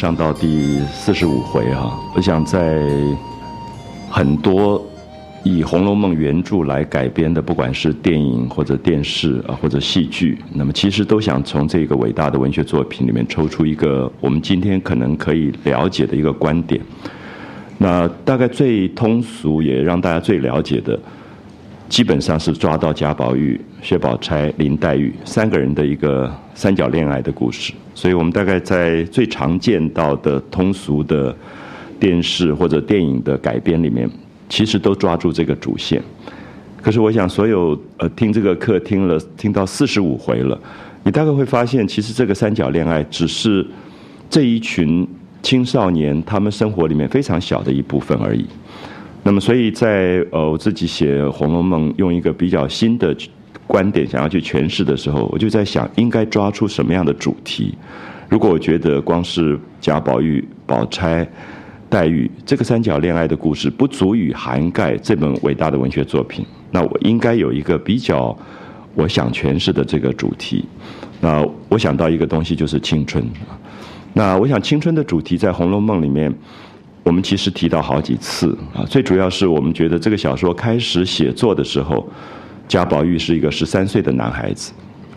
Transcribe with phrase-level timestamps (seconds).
[0.00, 2.80] 上到第四十五回哈，我想在
[4.08, 4.82] 很多
[5.44, 16.80] 以《红楼梦》原著来改编的，不管是电影或者电视啊或者戏剧，那么其实都想从这个伟大的文学作品里面抽出一个我们今天可能可以了解的一个观点。
[17.76, 20.98] 那大概最通俗也让大家最了解的，
[21.90, 27.72] 基本上是抓到贾宝玉、薛宝钗、林黛玉三个人的一个三角恋爱的故事。
[27.96, 31.36] 所以我们大概在最常见到的通俗的
[31.98, 34.08] 电视或者电影的改编里面，
[34.48, 36.00] 其实都抓住这个主线。
[36.80, 40.58] 可是我想，所有呃听这个课听了听到四十五回了，
[41.02, 43.66] 你大概会发现，其实这个三角恋爱只是
[44.30, 45.06] 这一群。
[45.42, 48.44] 青少年他们生活里面非常小的一部分而已。
[49.22, 53.14] 那么，所以在呃我自己写《红楼梦》用一个比较新的
[53.66, 57.74] 观点想要去诠释的时候，我就在想，应该抓出什么样的主题？
[58.28, 61.28] 如果我觉得光是贾宝玉、宝钗、
[61.88, 68.36] 黛玉这个三角恋爱的故事不足以涵盖这本伟大的文学作品，那我应该有一个比较
[68.94, 70.64] 我想诠释的这个主题。
[71.20, 73.22] 那我想到一个东西就是青春。
[74.12, 76.34] 那我想，青春的主题在《红楼梦》里面，
[77.02, 78.84] 我们其实提到好几次啊。
[78.84, 82.06] 最主要是我们觉得这个小说开始写作的时候，
[82.68, 84.72] 贾宝玉是一个十三岁的男孩子，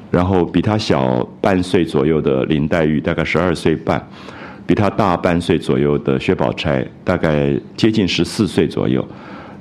[0.09, 4.01] 然后比他小半岁左右的林黛玉大概十二岁半，
[4.66, 9.05] 比他大半岁左右的薛宝钗大概接近十四岁左右。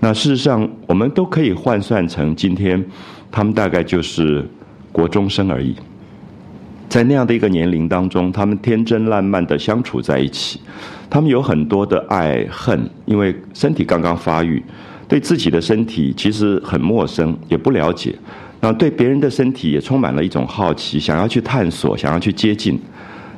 [0.00, 2.84] 那事实上，我们都可以换算成今天，
[3.31, 4.44] 他们大概就是
[4.91, 5.77] 国中生而已。
[6.93, 10.61] 在那样的一个年龄当中，他们天真烂漫的相处在一起，
[11.09, 14.63] 他们有很多的爱恨，因为身体刚刚发育，
[15.09, 18.15] 对自己的身体其实很陌生，也不了解，
[18.61, 22.79] 那对别人的身体也充满了一种好奇，想要去探索，想要去接近。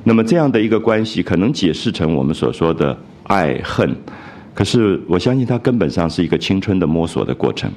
[0.02, 2.98] 那么这样的一个关系，可能解释成我们所说的
[3.28, 3.88] 爱恨。
[4.54, 7.68] 可是我相信它根本上是一个青春的摸索的过程，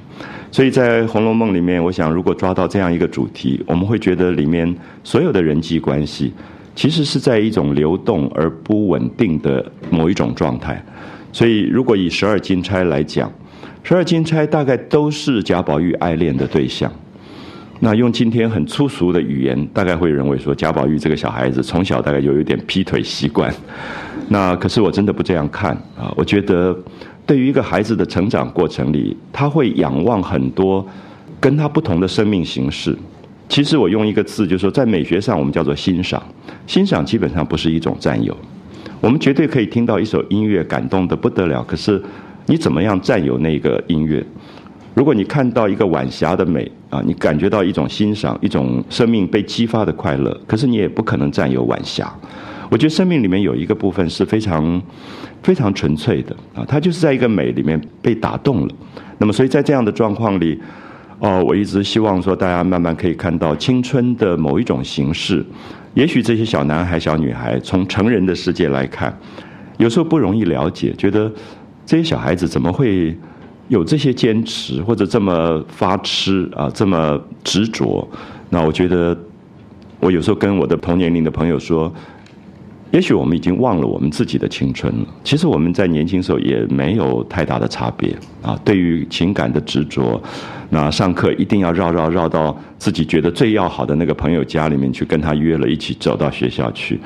[0.52, 4.72] 所以在《红楼梦》里面，我想如果抓到这样一个主题，我们会觉得里面
[5.02, 6.32] 所有的人际关系，
[6.76, 10.80] 其实是在一种流动而不稳定的某一种状态。
[11.32, 13.30] 所以如果以十二金钗来讲，
[13.82, 16.90] 十二金钗大概都是贾宝玉爱恋的对象。
[17.80, 23.52] 那用今天很粗俗的语言，大概会认为说贾宝玉这个小孩子从小大概有一点劈腿习惯。
[24.28, 26.12] 那可是我真的不这样看啊！
[26.16, 26.76] 我觉得
[27.26, 30.86] 对于一个孩子的成长过程里，他会仰望很多
[31.40, 32.96] 跟他不同的生命形式。
[33.48, 36.22] 其实我用一个字，就是说在美学上我们叫做欣赏。
[36.66, 38.36] 欣赏基本上不是一种占有。
[39.00, 42.02] 我们绝对可以听到一首音乐感动的不得了，可是
[42.46, 44.22] 你怎么样占有那个音乐？
[44.94, 52.12] 如果你看到一个晚霞的美啊，你感觉到一种欣赏，一种生命被激发的快乐，可是你也不可能占有晚霞。
[52.70, 54.82] 我觉得生命里面有一个部分是非常
[55.42, 58.74] 非常纯粹的啊，它就是在一个美里面被打动了。
[59.18, 60.60] 那么，所以在这样的状况里，
[61.18, 65.44] 哦，我一直希望说，大家慢慢可以看到青春的某一种形式。
[65.94, 69.18] 也许这些小男孩、小女孩从成人的世界来看，
[69.78, 71.32] 有时候不容易了解，觉得
[71.84, 73.16] 这些小孩子怎么会？
[73.68, 78.08] 有这些坚持，或者这么发痴啊，这么执着，
[78.48, 79.14] 那我觉得，
[80.00, 81.92] 我有时候跟我的同年龄的朋友说，
[82.90, 85.06] 也许我们已经忘了我们自己的青春了。
[85.24, 88.58] 其实我们在年轻时候也没有太大的差别啊。
[88.64, 90.20] 对于情感的执着，
[90.70, 96.98] 那上课一定要绕绕绕到自己觉得最要好的那个朋友家里面去，跟他约了一起走到学校去。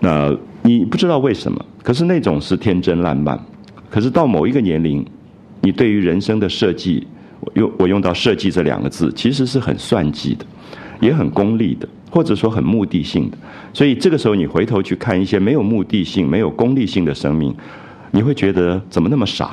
[0.00, 3.38] 那你不知道为什么，可是那种是天真烂漫。
[3.90, 5.04] 可是到某一个年龄。
[5.64, 7.06] 你对于人生的设计，
[7.54, 10.44] 用我用到“设计”这两个字，其实是很算计的，
[11.02, 13.36] 也很功利的，或者说很目的性的。
[13.74, 17.54] 所以这个时候，你回头去看一些没有目的性、没有功利性的生命，
[18.12, 19.46] 你会觉得怎么那么傻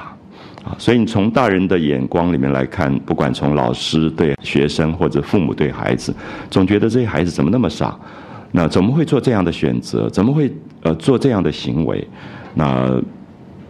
[0.64, 0.78] 啊？
[0.78, 6.16] 所以你从大人的眼光里面来看，不管从老师对学生，或者父母对孩子，
[6.52, 7.98] 总觉得这些孩子怎么那么傻？
[8.52, 10.08] 那怎么会做这样的选择？
[10.10, 10.50] 怎么会
[10.84, 12.08] 呃做这样的行为？
[12.54, 13.02] 那？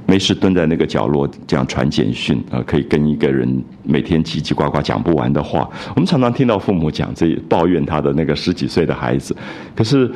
[0.10, 5.70] 没事蹲在那个角落这样传简讯啊，可以跟一个人每天叽叽呱呱讲不完的话。
[5.96, 9.36] 我们常常听到父母讲这抱怨他的那个十几岁的孩子，
[9.76, 10.12] 可是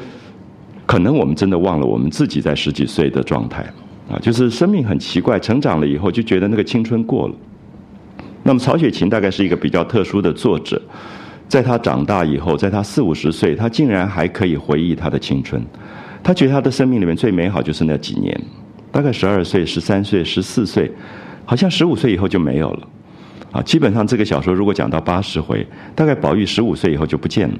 [0.87, 3.63] 可能我们真的忘了我们自己在十几岁的状态
[4.09, 7.35] 啊，就是生命很奇怪，成长了以后就觉得那个青春过了。
[8.41, 10.81] 那么曹雪芹大概是一个比较特殊的作者，
[11.47, 15.61] 在他长大以后，在他四五十岁，他竟然还可以回忆他的青春，
[16.23, 18.41] 他觉得他的生命里面最美好就是那几年。
[18.93, 20.89] 大概十二岁、十三岁、十四岁，
[21.45, 22.87] 好像十五岁以后就没有了，
[23.51, 27.57] 啊，基本上这个小说如果讲到八十回，大概宝玉十五岁以后就不见了，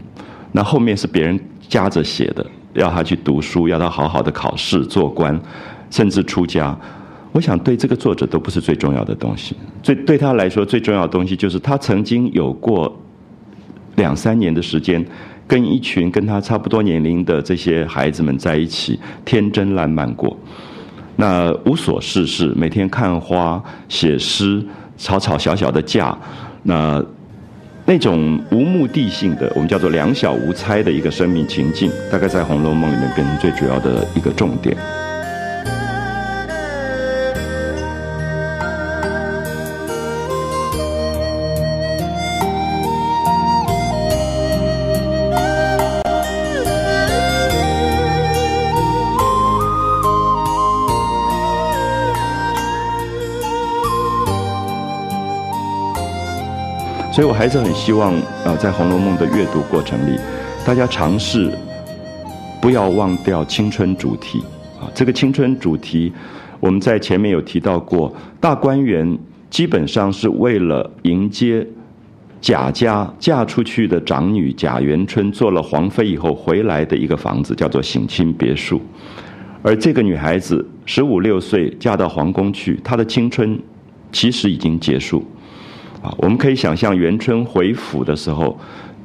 [0.52, 5.38] 那后面是别人夹着写的，要他去读书，要他好好的考试做官，
[5.90, 6.78] 甚至出家。
[7.32, 9.56] 我想对这个作者都不是最重要的东西。
[9.82, 12.96] 最对他来说最重要的东西，就是他曾经有过
[13.96, 15.04] 两三年的时间，
[15.48, 20.38] 跟一群跟他差不多年龄的这些孩子们在一起，天真烂漫过。
[21.16, 24.64] 那无所事事，每天看花、写诗、
[24.98, 26.18] 吵吵小小的架，
[26.64, 27.04] 那
[27.86, 34.76] 那种无目的性的，我们叫做两小无猜的一个生命情境，大概在《红楼梦》里面变成最主要的一个重点。
[57.14, 58.12] 所以我还是很希望，
[58.44, 60.18] 呃，在《红楼梦》的阅读过程里，
[60.66, 61.52] 大家尝试
[62.60, 64.40] 不要忘掉青春主题
[64.82, 64.90] 啊。
[64.96, 66.12] 这个青春主题，
[66.60, 69.16] 我们在前面有提到过，大观园
[69.52, 71.64] 基本上是为了迎接
[72.42, 78.82] 贾家嫁出去的长女贾元春做了皇妃以后回来的一个房子，叫做省亲别墅。
[79.62, 83.60] 而这个女孩子十五六岁嫁到皇宫去，她的青春
[84.12, 85.24] 其实已经结束。
[86.04, 88.60] 啊，我们可以想象元春回府的时候，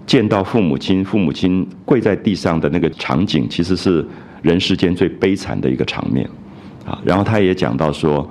[0.04, 4.04] 见到父母亲，父母亲跪在地上的那个场景，其实是
[4.42, 6.28] 人世间最悲惨的一个场面。
[6.84, 8.28] 啊，然后他也讲到说，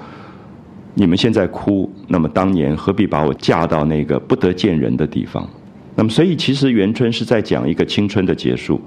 [0.95, 5.47] 你们现在哭，那么当年何必把我嫁到那个不得见人的地方？
[5.95, 8.81] 那么，所以其实元春是在讲一个青春的结束。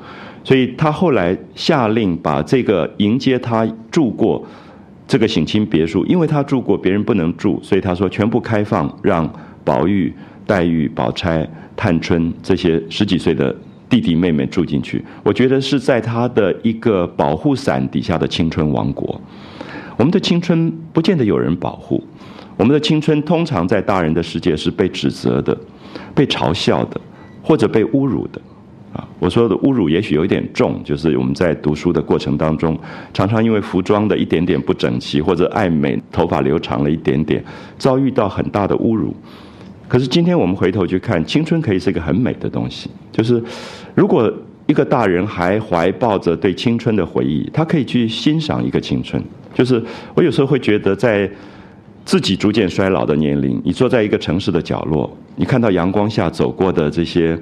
[0.45, 4.47] 所以他后来下令把这个迎接他住过
[5.09, 9.27] 这个省亲别墅，因为他住过，别人不能住，所以他说全部开放让。
[9.71, 10.13] 宝玉、
[10.45, 13.55] 黛玉、宝钗、探春这些十几岁的
[13.89, 19.21] 弟弟妹妹住进去，我觉得是在他的一个保护伞底下的青春王国。
[19.97, 22.03] 我们的青春不见得有人保护，
[22.57, 25.57] 我们的青春通常在大人的世界是被指责的、
[26.17, 27.01] 被嘲笑的，
[27.41, 28.41] 或者被侮辱的。
[28.93, 32.77] 啊，我说的侮辱也许有一点重，就是我们在读书的过程当中，
[33.15, 37.45] 常常因为服装的一点点不整齐，或者爱美，头发留长了一点点，
[37.79, 39.15] 遭遇到很大的侮辱。
[39.91, 42.89] 可是今天我们回头去看，青春可以是一个很美的东西。
[43.11, 43.43] 就是
[43.93, 44.33] 如果
[44.69, 49.21] 一个大人还怀抱着对青春的回忆，他可以去欣赏一个青春。
[49.53, 49.83] 就是
[50.15, 51.29] 我有时候会觉得，在
[52.05, 57.37] 自己逐渐衰老的年龄，你坐在一个城市的角落，你看到阳光下走过的这些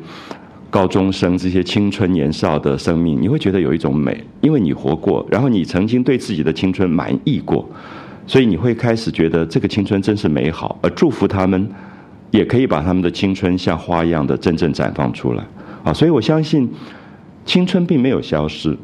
[0.71, 7.69] 高中生、这些青春年少的生命，你会觉得有一种美，因为你活过，然后你曾经对自己的青春满意过，
[8.27, 11.71] 所以你会开始觉得这个青春真是美好，而祝福他们。
[12.31, 15.45] 也可以把他们的青春像花一样的真正绽放出来，
[15.85, 16.71] 啊，所以我相信
[17.45, 18.77] 青春并没有消失，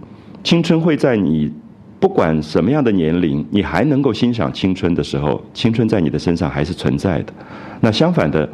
[0.43, 1.53] 青春会在你
[2.01, 7.33] 不管什么样的年龄，你还能够欣赏青春的时候，青春在你的身上还是存在的。
[7.81, 8.49] 那相反的，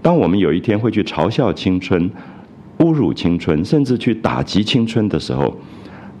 [0.00, 2.10] 当我们有一天会去嘲笑青春、
[2.78, 5.54] 侮辱青春，甚至去打击青春的时候，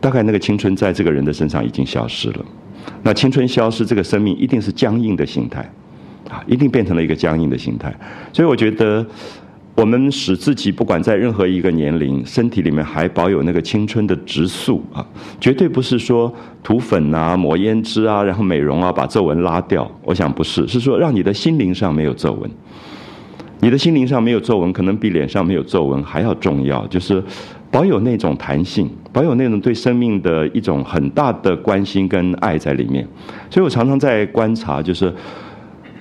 [0.00, 2.44] 大概那个青春在这个人的身上已经消失了。
[3.02, 5.70] 那青春消失，这个生命一定是僵硬的形态。
[6.30, 7.92] 啊，一定变成了一个僵硬的心态，
[8.32, 9.04] 所以我觉得，
[9.74, 15.04] 我们使自己不管在任何一个年龄，身体里面还保有那个青春的直素啊，
[15.40, 16.32] 绝对不是说
[16.62, 19.90] 涂粉啊、抹胭脂啊，然后美容啊，把皱纹拉掉。
[20.04, 22.48] 我想不是，是说让你的心灵上没有皱纹。
[23.58, 27.22] 你的心灵上没有皱纹，可能比脸上没有皱纹还要重要，就是
[27.72, 33.04] 保有那种弹性，保有那种对生命的一种很大的关心跟爱在里面。
[33.50, 35.12] 所以我常常在观察，就是。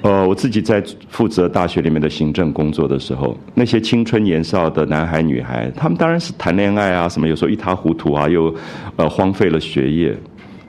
[0.02, 8.54] 呃，我自己在负责大学里面的行政工作的时候，那些青春年少的男孩女孩，他们当然是谈恋爱啊，什么有时候一塌糊涂啊，又
[8.96, 10.16] 呃荒废了学业。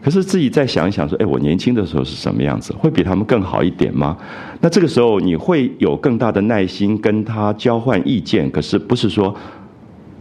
[0.03, 2.73] 可是自己再想一想，说，哎，我年轻的时候是什么样子？
[2.73, 4.17] 会比他们更好一点吗？
[4.61, 9.33] 那这个时候你会有更大的耐心跟他交换意见，可是不是说，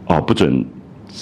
[0.05, 0.63] 哦，不准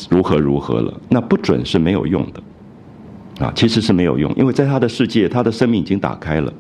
[0.10, 0.94] 如何如何了？
[1.08, 6.52] 那不准是没有用的，啊，其实是没有用，因为在他的世界，他的生命已经打开了。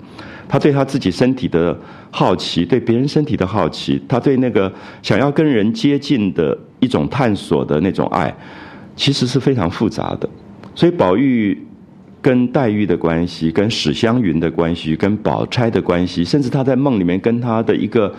[0.48, 1.78] 他对他自己身体的
[2.10, 8.34] 好奇，对别人身体的好奇，他对那个想要跟人接近的一种探索的那种爱，
[8.96, 10.30] 其实是非常复杂的。
[10.74, 11.58] 所以宝玉
[12.22, 18.14] 跟黛玉的关系，跟史湘云的关系，跟宝钗的关系，甚至他在梦里面跟他的一个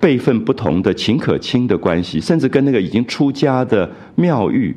[0.00, 4.74] 辈分不同的秦可卿的关系，甚至跟那个已经出家的妙玉，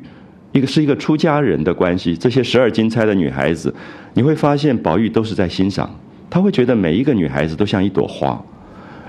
[0.52, 3.74] 一个是一个出家人的关系，这些十二金钗的女孩子，
[4.14, 5.88] 你会发现宝玉都是在欣赏。
[6.30, 8.40] 他会觉得每一个女孩子都像一朵花，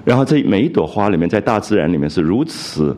[0.05, 2.95] 然后这每一朵花里面，在大自然里面是如此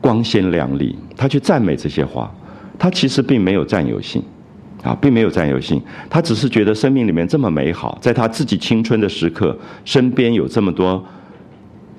[0.00, 0.96] 光鲜亮丽。
[1.16, 2.30] 他去赞美这些花，
[2.78, 4.22] 他其实并没有占有性，
[4.82, 5.80] 啊，并没有占有性，
[6.10, 11.02] 他只是觉得生命里面这么美好，在他自己青春的时刻，身边有这么多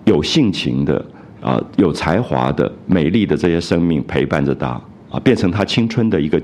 [0.03, 1.03] 有性情的
[1.41, 4.79] 啊，有才华的、美丽的这些生命陪伴着他，
[5.09, 6.39] 啊，变成他青春的一个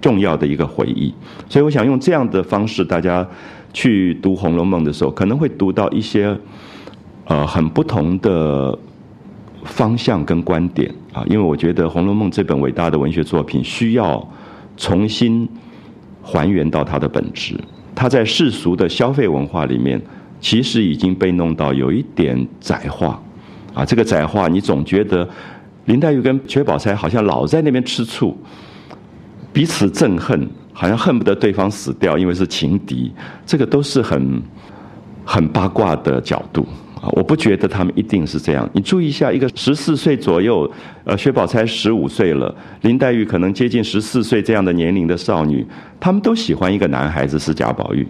[0.00, 1.12] 重要的一个回忆。
[1.48, 3.26] 所以，我想用这样的方式，大家
[3.72, 6.36] 去读《红楼梦》的时候，可能会读到一些
[7.26, 8.78] 呃很不同的。
[9.64, 14.28] 方向跟观点啊，因为我觉得《红楼梦》这本伟大的文学作品需要
[14.76, 15.48] 重新
[16.20, 17.54] 还原到它的本质。
[17.94, 20.02] 它在世俗的消费文化里面，
[20.40, 23.22] 其实已经被弄到有一点窄化
[23.72, 23.84] 啊。
[23.84, 25.28] 这个窄化，你总觉得
[25.84, 28.36] 林黛玉跟薛宝钗好像老在那边吃醋，
[29.52, 30.50] 彼此憎恨，
[30.82, 33.08] 好像恨不得对方死掉，因为是情敌。
[33.46, 34.42] 这个都是很
[35.24, 36.66] 很八卦的角度。
[37.00, 38.68] 啊，我不觉得他们一定是这样。
[38.72, 40.68] 你注意一下，一个十四岁左右，
[41.04, 45.64] 呃，薛宝钗十五岁了，林黛玉可能接近十四岁这样的年龄的少女，
[46.00, 48.04] 他们都喜欢一个男孩子是贾宝玉，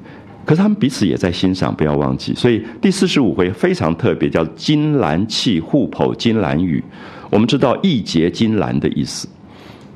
[0.47, 2.35] 可是他们彼此也在欣赏，不要忘记。
[2.35, 6.83] 所以第四十五回非常特别，叫金兰契互剖金兰语。
[7.29, 9.29] 我们知道义结金兰的意思，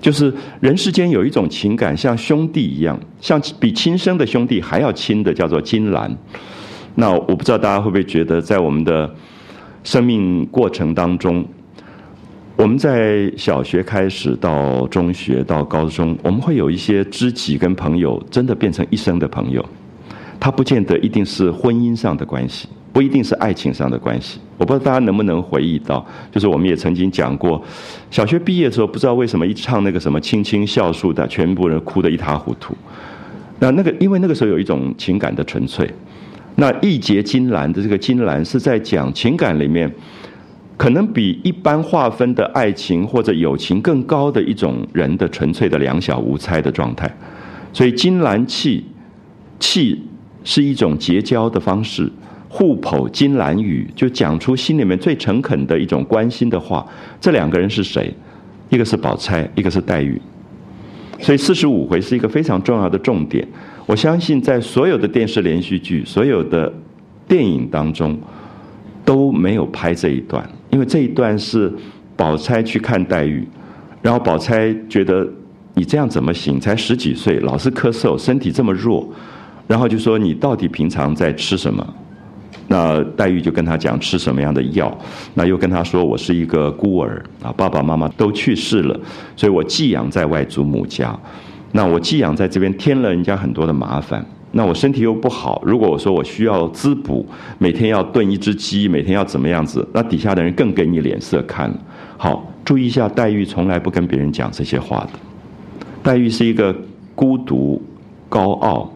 [0.01, 6.15] 就是人世间有一种情感像兄弟一样，像比亲生的兄弟还要亲的，叫做金兰。
[6.95, 9.13] 那我不知道大家会不会觉得，在我们的
[9.85, 11.45] 生命过程当中，
[12.57, 19.65] 我们在小学开始到中学到高中，我们会有一些知己跟朋友，真的变成一生的朋友。
[20.39, 24.41] 他不见得一定是婚姻上的关系，不一定是爱情上的关系。
[24.57, 27.63] 我不知道大家能不能回忆到，就是我们也曾经讲过，
[28.11, 32.75] 小学毕业的时候，不知道为什么一唱那个什么“青青孝树”的，全部人哭得一塌糊涂。
[33.59, 35.87] 那那个，因为那个时候有一种情感的纯粹。
[36.55, 39.95] 那义结金兰的这个金兰是在讲情感里面，
[40.79, 47.15] 可能比一般划分的爱情或者友情更高的一种人的纯粹的两小无猜的状态。
[47.75, 48.83] 所以金兰契，
[49.61, 50.01] 契
[50.45, 52.11] 是一种结交的方式，
[52.57, 56.87] 互剖金兰语就讲出心里面最诚恳的一种关心的话。
[57.21, 58.11] 这两个人是谁？
[58.71, 60.19] 一个是宝钗，一个是黛玉。
[61.21, 63.47] 所以四十五回是一个非常重要的重点。
[63.85, 66.73] 我相信，在所有的电视连续剧、所有的
[67.29, 68.19] 电影当中，
[69.05, 71.71] 都没有拍这一段，因为这一段是
[72.17, 73.47] 宝钗去看黛玉，
[74.01, 75.29] 然后宝钗觉得
[75.75, 76.59] 你这样怎么行？
[76.59, 79.07] 才十几岁，老是咳嗽，身体这么弱，
[79.67, 81.87] 然后就说你到底平常在吃什么？
[82.69, 84.97] 那黛玉就跟他讲吃什么样的药，
[85.35, 89.01] 那又跟他说我是一个孤儿啊，爸爸妈妈都去世了，
[89.37, 91.17] 所以我寄养在外祖母家。
[91.73, 94.25] 那我寄养在这边，添了人家很多的麻烦。
[94.53, 97.27] 那我身体又不好，如果我说我需要滋补，
[97.59, 101.71] 每天要炖一只鸡，每天要怎么样子，那底下的人更给你脸色看。
[102.17, 105.19] 好，注意一下，黛玉从来不跟别人讲这些话的。
[106.03, 106.75] 黛玉是一个
[107.15, 107.83] 孤独、
[108.31, 108.91] 高傲、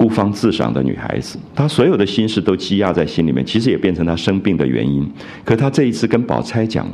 [0.00, 5.06] 孤芳自赏的女孩子，她所有的心事都积压在心里面，其实也变成她生病的原因。
[5.44, 6.88] 可她这一次跟宝钗讲，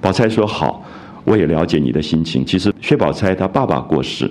[0.00, 0.84] 宝钗说：“好，
[1.22, 2.44] 我也了解你的心情。
[2.44, 4.28] 其实薛宝钗她爸爸过世。”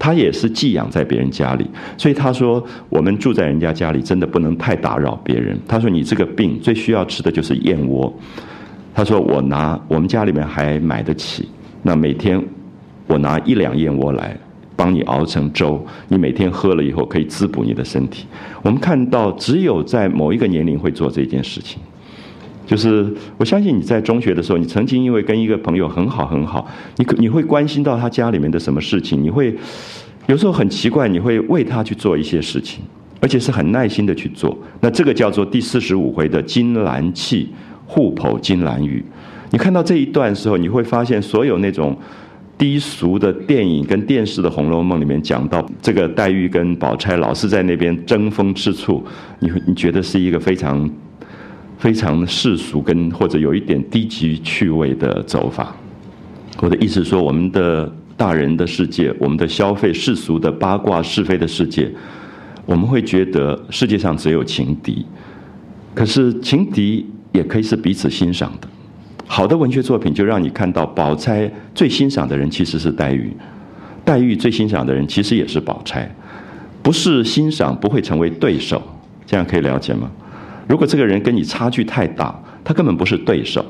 [0.00, 1.66] 她也是寄养在别人家里，
[1.98, 8.10] 所以她说：“我们住在人家家里，真的不能太打扰别人。”她说：“你这个病最需要吃的就是燕窝。”
[8.96, 11.46] 他说：“我拿我们家里面还买得起，
[11.82, 12.42] 那每天
[13.06, 14.34] 我拿一两燕窝来
[14.78, 18.26] 帮你熬成粥，你每天喝了以后可以滋补你的身体。”
[18.62, 21.80] 我们看到，只有在某一个年龄会做这件事情。
[22.64, 26.64] 就是我相信你在中学的时候，你曾经因为跟一个朋友很好很好，
[26.96, 29.56] 你你会关心到他家里面的什么事情，你会
[30.26, 32.84] 有时候很奇怪，你会为他去做一些事情，
[33.20, 34.56] 而且是很耐心的去做。
[34.80, 37.48] 那这个叫做第四十五回的金兰契
[37.86, 39.02] 互剖金兰语。
[39.50, 41.96] 你看到这一段时候，你会发现所有那种
[42.58, 49.02] 低俗的电影跟电视的《红楼梦》里面讲到这个黛玉跟宝钗老是在那边争风吃醋，
[49.38, 50.90] 你你觉得是一个非常。
[51.78, 55.72] 非常世俗跟或者有一点低级趣味的走法，
[56.60, 61.88] 我的意思说，我们的大人的世界，我们的消费世俗的八卦是非的世界，
[62.66, 65.06] 我们会觉得世界上只有情敌，
[65.94, 68.66] 可是情敌也可以是彼此欣赏的。
[69.30, 73.30] 好的文学作品就让你看到，宝钗最欣赏的人其实是黛玉，
[74.04, 76.10] 黛玉最欣赏的人其实也是宝钗，
[76.82, 78.82] 不是欣赏不会成为对手，
[79.26, 80.10] 这样可以了解吗？
[80.66, 83.64] 如果这个人跟你差距太大，他根本不是对手，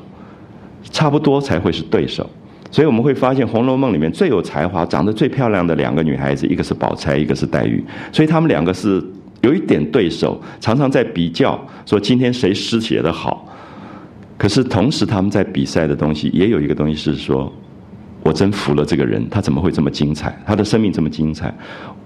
[0.91, 2.27] 差不多才会是对手。
[2.71, 7.83] 所以我们会发现，《红楼梦》里面最有才华、长得最漂亮的两个女孩子，一个是宝钗，一个是黛玉。
[8.13, 9.03] 所以她们两个是
[9.41, 13.45] 有一点对手，常常在比较，说今天谁诗写得好。
[14.39, 17.51] 可是同时，他们在比赛的东西也有一个东西是说，
[18.23, 20.33] 我真服了这个人，他怎么会这么精彩？
[20.45, 21.53] 他的生命这么精彩，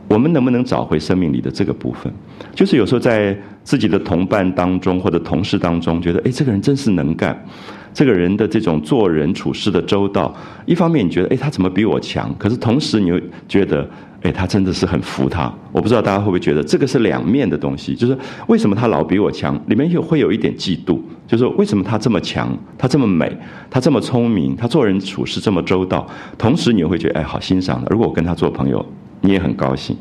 [0.08, 2.12] 我们能不能找回生命里的这个部分？
[2.56, 7.40] 就是有时候在自己的同伴当中或者同事当中，觉得哎，这个人真是能干，
[7.94, 10.36] 这个人的这种做人处事的周到，
[10.66, 12.36] 一方面你觉得哎，他怎么比我强？
[12.40, 13.88] 可是同时你又觉得。
[14.24, 15.54] 哎，他真的是很服他。
[15.74, 23.36] 我不知道大家会不会觉得这个是两面的东西，就是为什么他老比我强，里面又会有一点嫉妒，就是为什么他这么强，他这么美，
[23.70, 27.88] 他这么聪明，他做人处事这么周到，同时你会觉得哎，好欣赏的。
[27.89, 28.86] 如果我跟他做朋友，
[29.22, 29.96] 你也很高兴。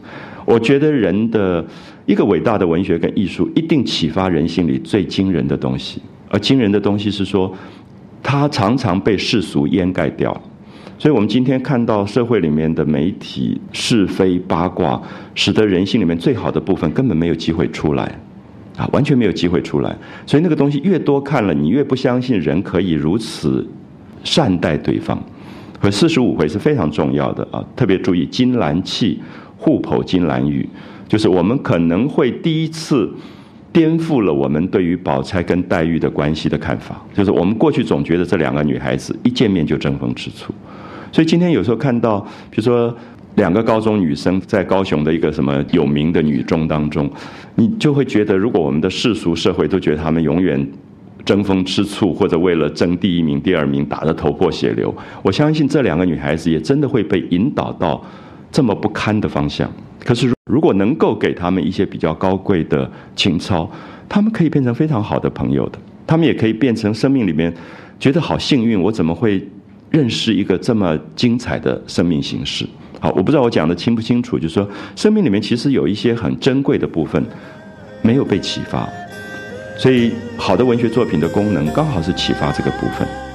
[0.45, 1.65] 我觉得人的
[2.05, 7.55] 一个伟大的文学跟艺术，一定启发人性里最惊人的东西，而惊人的东西是说，
[8.23, 10.39] 他常常被世俗掩盖掉。
[10.99, 15.01] 所以，我们今天看到社会里面的媒体是非八卦，
[15.35, 18.21] 使得人性里面最好的部分根本没有机会出来，
[18.77, 19.97] 啊，完全没有机会出来。
[20.27, 23.69] 所以，那个东西越多看了，你越不相信人可以如此
[24.25, 25.23] 善待对方。
[25.79, 29.21] 和四十五回是非常重要的啊，特别注意金兰气
[29.57, 30.69] 互剖金兰玉，
[31.09, 33.13] 就是我们可能会第一次
[33.73, 37.05] 颠覆了我们对于宝钗跟黛玉的关系的看法。
[37.13, 40.55] 就是我们过去总觉得这两个女孩子一见面就争风吃醋。
[41.11, 42.97] 所以今天有时候看到，比如说
[43.37, 47.11] 两个高中女生在高雄的一个什么有名的女中当中，
[47.55, 50.67] 你就会觉得，如果我们的世俗社会都觉得她们永远
[51.25, 58.05] 争风吃醋，或者为了争第一名、第二名打得头破血流，我相信这两个女孩子也真的会被引导到
[58.51, 59.71] 这么不堪的方向。
[60.05, 63.71] 可是如果能够给他们一些比较高贵的情操，
[64.09, 67.53] 他们可以变成非常好的朋友的，他们也可以变成生命里面
[67.99, 69.43] 觉得好幸运，我怎么会？
[69.93, 72.67] 认识一个这么精彩的生命形式，
[73.03, 77.21] 好，我不知道我讲的清不清楚，就是说，生命里面其实有一些很珍贵的部分
[78.01, 78.89] 没有被启发，
[79.77, 83.32] 所以好的文学作品的功能刚好是启发这个部分。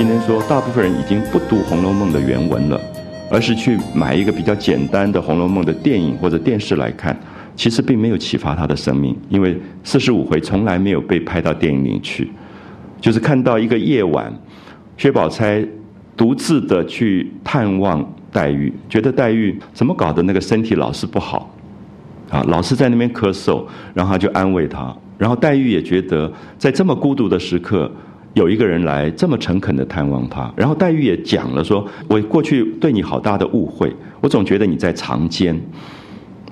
[0.00, 2.80] 今天说，大部分人已经不读《红楼梦》的原文了，
[3.30, 7.14] 而是去买一个比较简单的《红楼梦》的电影或者电视来看，
[7.54, 12.32] 其实并没有启发他的生命，因为四十五回从来没有被拍到电影里去。
[12.98, 14.32] 就是看到一个夜晚，
[14.96, 15.62] 薛宝钗
[16.16, 21.54] 独自的去探望黛玉，觉得黛玉怎么搞的，那个身体老是不好，
[22.30, 27.92] 啊，老是在那边咳嗽，然后他就安慰她，然后黛玉也觉得在这么孤独的时刻。
[28.34, 35.60] 有一个人来这么诚恳的探望他，然后黛玉也讲了说：“我过去对你好大的误会，我总觉得你在藏奸，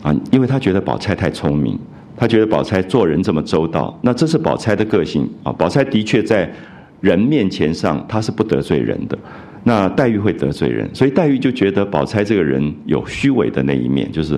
[0.02, 1.78] 啊，因为他觉得宝钗太聪明，
[2.16, 5.52] 他觉得宝钗做人这么周到，那这是宝钗的个性啊。
[5.52, 6.52] 宝钗的确在
[7.00, 9.16] 人面前上，她是不得罪人的，
[9.62, 14.36] 那黛玉会得罪人，所以黛玉就觉得宝钗这个人有虚伪的那一面，就是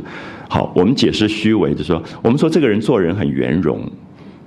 [0.51, 3.81] 好，我们解释虚伪，就说我们说这个人做人很圆融。”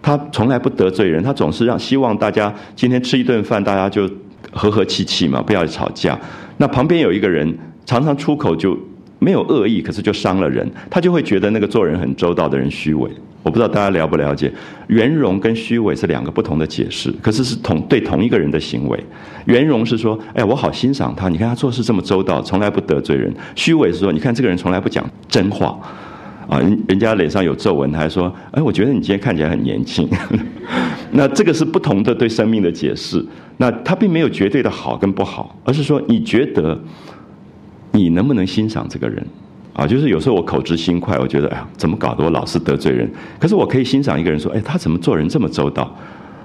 [0.03, 4.07] 他从来不得罪人，他总是让希望大家今天吃一顿饭，大家就
[4.51, 6.19] 和和气气嘛，不要吵架。
[6.57, 8.77] 那旁边有一个人常常出口就
[9.17, 13.09] 没有恶意，可是就伤了人，他就会觉得那个做人很周到的人虚伪。
[13.43, 14.51] 我不知道大家了不了解，
[14.87, 18.97] 圆融跟虚伪是两个不同的解释，可是是同对同一个人的行为。
[19.45, 23.33] 圆融是说，哎，我好欣赏他，你看他做事这么周到，从来不得罪人。
[23.55, 25.77] 虚伪是说，你看这个人从来不讲真话。
[26.53, 30.07] 啊，人人家脸上有皱纹，他还说：“哎，我觉得你今天看起来很年轻。
[31.11, 33.25] ”那这个是不同的对生命的解释。
[33.57, 36.79] 那他并没有绝对的好跟不好，而是说你觉得
[37.91, 39.25] 你能不能欣赏这个人？
[39.73, 43.09] 啊，就是有时候我口直心快，我觉得哎呀，怎么搞得我老是得罪人？
[43.39, 45.91] 可是我可以欣赏一个人，说：“哎，他怎么做人这么周到？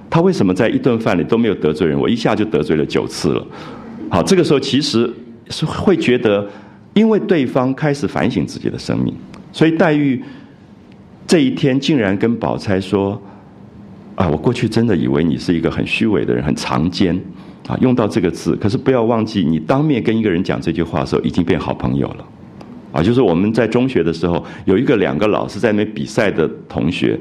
[0.09, 1.99] 他为什么在一顿饭里都没有得罪人？
[1.99, 3.45] 我一下就得罪了九次了。”
[4.09, 5.11] 好，这个时候其实
[5.51, 6.47] 是会觉得，
[6.95, 9.13] 因为对方开始反省自己的生命。
[9.51, 10.23] 所以黛玉
[11.27, 13.21] 这一天竟然跟宝钗说
[14.15, 17.19] ：“啊，我过去真的以为你是一个很虚伪的人，很藏奸，
[17.67, 18.55] 啊，用到这个字。
[18.55, 22.25] 可是不要忘记，你当面跟一个人讲这句话的时候，已经变好朋友了。
[22.91, 27.19] 啊，就是我们在中学的时候，有一个两个老师在那边比赛的同学，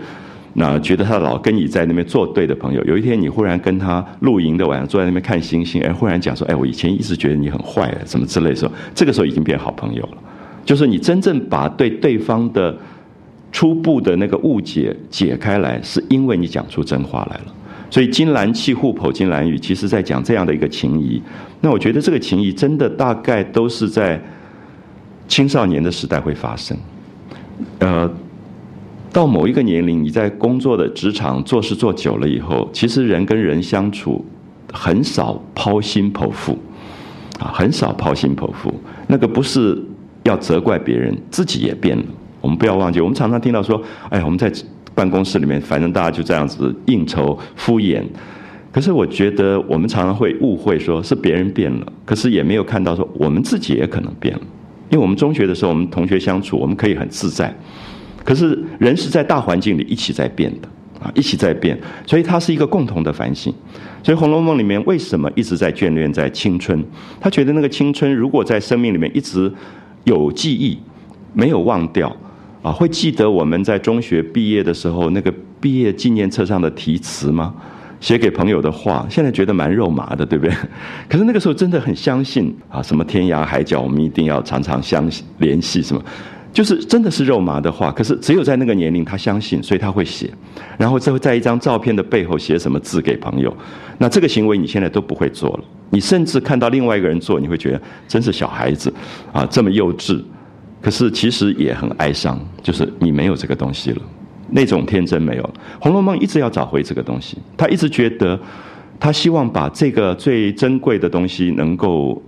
[0.54, 10.18] 那觉得他老跟你在那边作对的朋友，有一天你忽然跟他露营的晚上坐在那边看星星，哎，忽然讲说：哎，我以前一直觉得你很坏，什么之类的时候，这个时候已经变好朋友了。”
[10.68, 12.76] 就是你真正把对对方的
[13.50, 17.54] 初步的那个误解解开来，是因为你讲出真话来了。
[17.88, 21.22] 所以金兰气互剖金兰语，其实在讲这样的一个情谊。
[21.62, 24.22] 那我觉得这个情谊真的大概都是在
[25.26, 26.76] 青少年的时代会发生。
[27.78, 28.10] 呃，
[29.10, 34.22] 到某一个年龄，你在工作的职场做事做久了以后，其实人跟人相处
[34.70, 36.58] 很少抛心剖腹，
[37.40, 38.74] 啊，很少抛心剖腹。
[39.06, 39.82] 那个不是
[40.24, 42.04] 要责怪别人，自己也变了。
[42.40, 44.52] 我们不要忘记，我们常常听到说，哎，我们在
[44.94, 48.02] 办公室里面，反正大家就这样子应酬敷衍。
[48.70, 54.40] 可是我觉得，我们常常会误会，说是别人变了，可是也没有看到说我们自己也可能变了。
[54.90, 57.54] 因为我们中学的时候，我们同学相处，我们可以很自在。
[58.24, 60.68] 可是人是在大环境里一起在变的
[61.02, 63.52] 啊，一起在变，所以它是一个共同的反省。
[64.02, 66.82] 所以《红楼梦》里面为什么一直在眷恋在青春？
[67.20, 69.52] 他觉得那个青春如果在生命里面一直
[70.08, 70.78] 有记忆，
[71.34, 72.14] 没有忘掉
[72.62, 77.54] 啊，会记得我们在中学毕业的时候那个毕业纪念册上的题词吗？
[78.00, 80.54] 写给朋友的话，现在觉得蛮肉麻的，对不对？
[81.10, 86.02] 可是那个时候真的很相信啊，什么天涯海角，我们一定要常常相联系，什么，
[86.58, 87.92] 就是真的是肉麻的话。
[87.92, 90.28] 可是只有在那个年龄，他相信，所以他会写，
[90.76, 93.56] 然后再在一张照片的背后写什么字给朋友。
[93.96, 98.92] 那这个行为你现在都不会做了，你甚至看到另外一个人做，你会觉得真是小孩子
[99.32, 100.20] 啊，这么幼稚。
[100.82, 104.02] 可是其实也很哀伤，就是你没有这个东西了。
[104.50, 107.38] 那种天真没有了，《红楼梦》一直要找回这个东西。
[107.56, 108.36] 他一直觉得，
[108.98, 112.20] 他希望把这个最珍贵的东西能够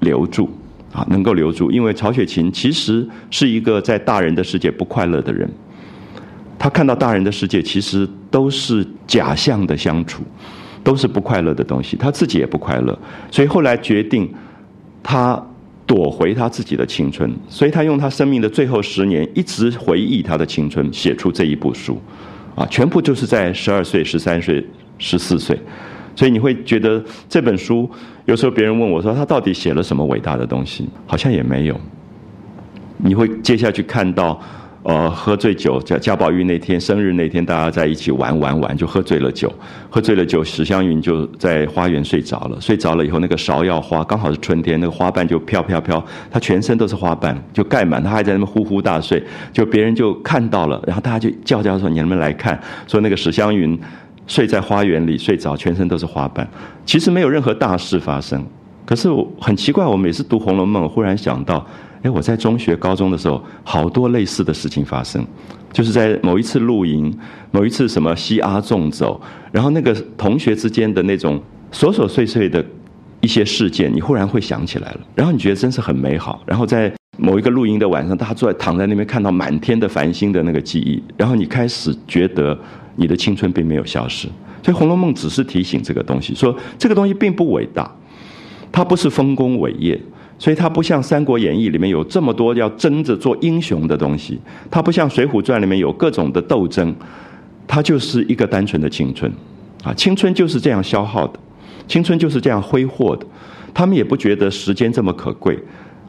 [0.00, 0.50] 留住，
[0.96, 1.70] 啊，能够留住。
[1.70, 5.46] 因为曹雪芹其实是一个在大人的世界不快乐的人，
[6.58, 10.22] 他看到大人的世界其实都是假象的相处，
[10.82, 12.98] 都是不快乐的东西，他自己也不快乐，
[13.30, 14.32] 所以后来决定
[15.02, 15.40] 他。
[15.88, 21.96] 躲回他自己的青春，所以他用他生命的最后十年一直回忆他的青春，写出这一部书，
[22.56, 24.66] 啊，全部就是在十二岁、十三岁、
[24.98, 25.56] 十四岁，
[26.16, 27.88] 所以你会觉得这本书
[28.24, 31.80] 有时候别人问我说他到底写了什么伟大的东西，好像也没有，
[32.96, 34.40] 你会接下去看到。
[34.88, 39.52] 呃，喝醉酒，贾贾宝玉那天生日那天，大家在一起玩玩玩，就喝醉了酒，
[39.90, 42.60] 喝醉了酒，史湘云就在花园睡着了。
[42.60, 46.00] 睡着了以后，那个芍药花刚好是春天，那个花瓣就飘飘飘，
[46.30, 49.20] 她全身都是花瓣，就盖满，她还在那边呼呼大睡。
[49.52, 53.76] 就别人就看到了，然后大家就叫叫说：“你们来看，说那个史湘云
[54.26, 56.48] 睡在花园里睡着，全身都是花瓣。
[56.84, 58.44] 其实没有任何大事发生，
[58.84, 61.66] 可是我很奇怪，我每次读《红楼梦》，忽然想到。
[62.02, 65.26] 哎，我在中学、高中的时候，好多类似的事情发生，
[65.72, 67.12] 就是在某一次露营，
[67.50, 72.64] 某一次什么西阿纵走，然后那个同学之间的那种琐琐碎碎的
[73.22, 76.42] 一些事件，你忽然会想起来了，然后你觉得真是很美好。
[76.46, 82.56] 然后在某一个露营的晚上，大家坐在躺在那边，看到满天的繁星的那个记忆，然后你开始觉得
[82.96, 84.26] 你的青春并没有消失。
[84.62, 87.90] 所以《红楼梦》只是提醒这个东西，说这个东西并不伟大，
[88.72, 90.00] 它不是丰功伟业。
[90.38, 94.38] 所以它不像《三国演义》里面有这么多要争着做英雄的东西，
[94.70, 96.94] 它不像《水浒传》里面有各种的斗争，
[97.66, 99.32] 它就是一个单纯的青春，
[99.82, 101.38] 啊，青春就是这样消耗的，
[101.88, 103.26] 青春就是这样挥霍的，
[103.72, 105.58] 他们也不觉得时间这么可贵，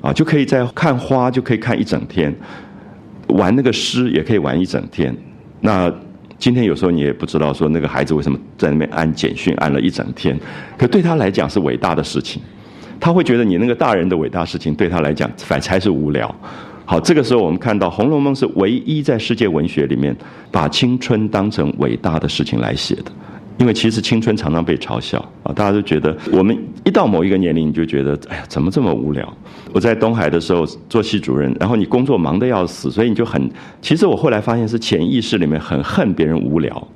[0.02, 2.36] 啊，就可以在看花就可以看一整天，
[3.30, 5.16] 玩那个诗也可以玩一整天。
[5.62, 5.90] 那
[6.40, 10.40] 今天有时候你也不知道说那个孩子为什么在那边按简讯按了一整天，
[10.78, 12.42] 可对他来讲是伟大的事情。
[13.00, 16.34] 他会觉得你那个大人的伟大事情对他来讲反才是无聊。
[16.86, 20.16] 好，这个时候我们看到《红楼梦》是唯一在世界文学里面
[20.52, 23.12] 把青春当成伟大的事情来写的。
[23.58, 29.32] 因为其实青春常常被嘲笑啊，大家都觉得我们一到某一个年龄，你就觉得哎呀，怎么这么无聊？
[29.74, 33.50] 我在东海的时候做系主任，然后你工作忙得要死，所以你就很……
[33.82, 36.88] 其实我后来发现是潜意识里面很恨别人无聊。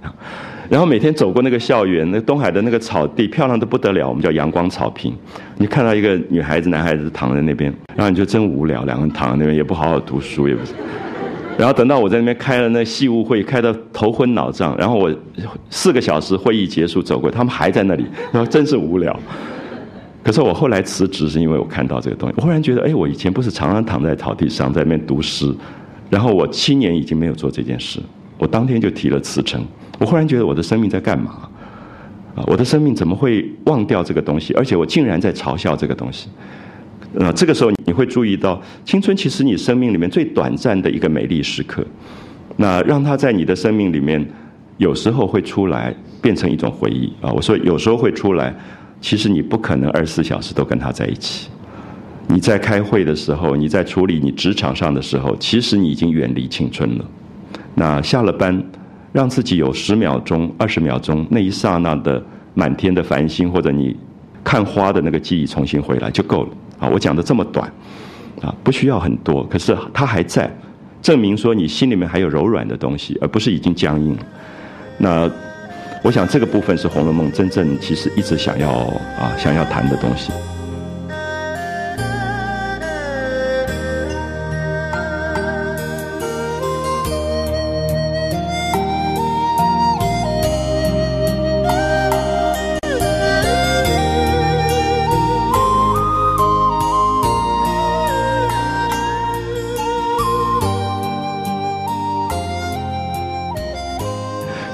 [0.69, 5.13] 然后每天走过那个校园，那东海的那个草地漂亮的不得了，我们叫阳光草坪。
[5.57, 10.71] 你看到一个女孩子、男孩子躺在那边，然后你就真无聊，两个人躺在那边也不好好读书，也不是。
[11.61, 15.13] 然后等到我在那边开了那系务会，开的头昏脑胀，然后我
[15.69, 19.15] 四个小时会议结束走过，他们还在那里，然后真是无聊。
[20.25, 25.53] 可是我后来辞职是因为我看到这个东西，我忽然觉得，哎，我以前不是常常躺在草地上在那边读诗，
[26.09, 27.99] 然后我七年已经没有做这件事，
[28.39, 29.63] 我当天就提了辞呈。
[29.99, 31.47] 我忽然觉得我的生命在干嘛？
[32.35, 34.51] 啊，我的生命怎么会忘掉这个东西？
[34.55, 36.27] 而且我竟然在嘲笑这个东西。
[37.13, 41.85] 那，这个时候你会注意到，青春其实你生命里面最短暂的一个美丽时刻。
[42.57, 44.25] 那让它在你的生命里面，
[44.77, 47.31] 有时候会出来变成一种回忆啊。
[47.31, 48.55] 我说有时候会出来，
[48.99, 51.49] 其实你不可能二十四小时都跟他在一起。
[52.27, 57.05] 你在开会的时候，你在处理你职场上的时候，其实你已经远离青春了。
[57.75, 58.63] 那下了班。
[59.13, 63.93] 让自己有十秒钟、二十秒钟那一刹那的满天的繁星，或者你
[64.41, 66.49] 看花的那个记忆重新回来就够了
[66.81, 66.89] 啊！
[66.91, 67.71] 我讲的这么短
[68.41, 70.51] 啊，不需要很多，可是它还在，
[71.01, 74.17] 证明说你心里面还有柔软的东西，而不是已经僵硬。
[74.97, 75.29] 那
[76.03, 78.69] 我想这个部分是《红楼梦》真正其实一直想要
[79.19, 80.31] 啊想要谈的东西。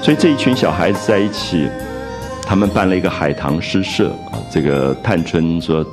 [0.08, 1.68] 所以这一群小孩子在一起，
[2.40, 4.10] 他们办了一个海棠诗社。
[4.50, 5.84] 这个探春说，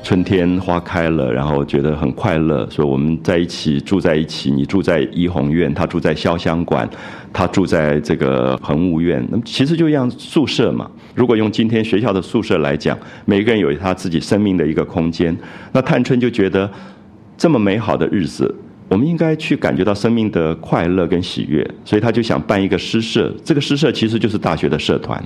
[0.00, 4.48] 春天花开了，然后觉得很快乐，说我们在一起住在一起。
[4.48, 6.88] 你住在怡红院，他住在潇湘馆，
[7.32, 9.26] 他住在这个恒芜院。
[9.28, 10.88] 那么其实就像宿舍嘛。
[11.16, 15.36] 如果用今天学校的宿舍来讲，每个人有他自己生命的一个空间。
[15.72, 16.70] 那探春就觉得
[17.36, 18.54] 这么美好的日子。
[18.88, 23.30] 我们应该去感觉到生命的快乐跟喜悦，所以他就想办一个诗社。
[23.44, 25.22] 这个诗社其实就是大学的社团，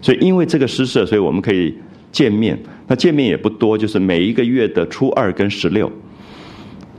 [0.00, 1.74] 所以因为这个诗社，所以我们可以
[2.10, 2.58] 见面。
[2.86, 5.92] 那见面也不多，就是每一个月的初二跟十六，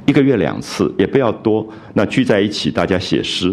[0.06, 1.68] 一个月两次，也不要多。
[1.96, 3.52] 那聚在一起，大家写诗，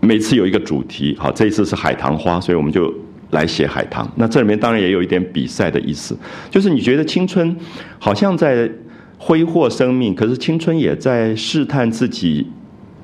[0.00, 1.16] 每次有一个主题。
[1.18, 2.92] 好，这一次是海棠花，所以我们就
[3.30, 4.06] 来写海棠。
[4.16, 6.14] 那这里面当然也有一点比赛的意思，
[6.50, 7.56] 就是你觉得青春
[7.98, 8.70] 好像在。
[9.18, 12.46] 挥霍生命，可是青春也在试探自己，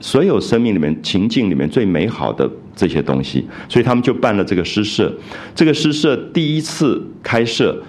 [0.00, 5.12] 所有生命里面情境里面最美好的这些东西，所以他们就办了这个诗社。
[5.54, 7.82] 这个诗社第一次开设，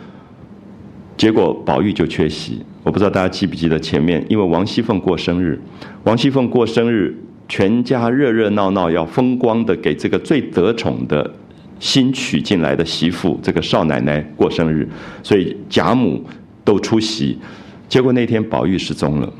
[1.17, 2.61] 结果宝玉就缺席。
[2.83, 5.59] 我不知道大家记不记得前面，因为王熙凤过生日，
[6.03, 7.15] 王熙凤过生日，
[7.47, 11.33] 全家热热闹闹要风光的给这个最得宠的
[11.79, 14.87] 新娶进来的媳妇这个少奶奶过生日，
[15.21, 16.23] 所以贾母
[16.65, 17.37] 都出席。
[17.89, 19.31] 结果那天宝玉失踪了，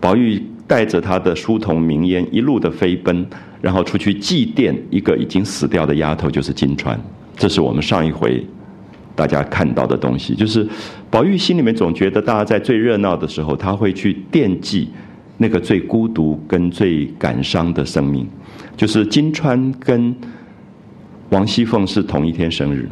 [0.00, 3.26] 宝玉带着他的书童名烟一路的飞奔，
[3.62, 6.96] 然后出去祭奠一个已经死掉的丫头，就是金钏。
[7.36, 8.44] 这是我们上一回
[9.14, 10.66] 大家看到的东西，就是
[11.10, 14.88] 宝玉心里面总觉得大家在最热闹的时候，他会去惦记
[15.38, 18.26] 那个最孤独跟最感伤的生命。
[18.76, 20.14] 就是金钏跟
[21.30, 22.88] 王熙凤是同一天生日，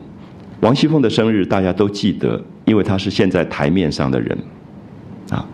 [0.61, 4.39] 王熙凤的生日大家都记得，因为她是现在台面上的人。
[5.31, 5.47] 啊，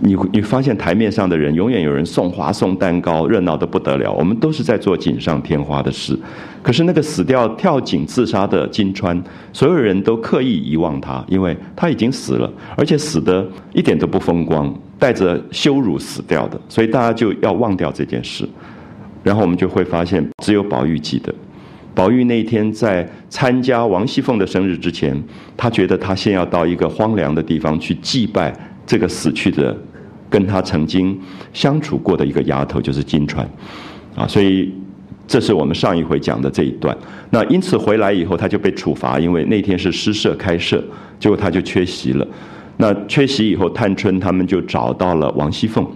[0.00, 4.12] 你你发现台面上的人永远有人送花送蛋糕，热闹的不得了。
[4.12, 6.18] 我们都是在做锦上添花的事，
[6.62, 18.46] 可是那个死掉跳井自杀的金川，所有人都刻意遗忘他，因为他已经死了，而且死的一点都不风光，带着羞辱死掉的，所以大家就要忘掉这件事。
[19.22, 21.34] 然后我们就会发现，只有宝玉记得。
[21.94, 25.16] 宝玉那天在参加王熙凤的生日之前，
[25.56, 28.52] 他觉得他先要到一个荒凉的地方去祭拜。
[28.86, 29.76] 这个死去的，
[30.28, 31.18] 跟他曾经
[31.52, 33.46] 相处过的一个丫头就是金钏，
[34.16, 34.72] 啊，所以
[35.26, 36.96] 这是我们上一回讲的这一段。
[37.30, 40.82] 那因此回来以后，他就被处罚，因为那天是诗社开设，
[41.20, 42.26] 结果他就缺席了。
[42.76, 45.86] 那缺席以后，探春他们就找到了王熙凤，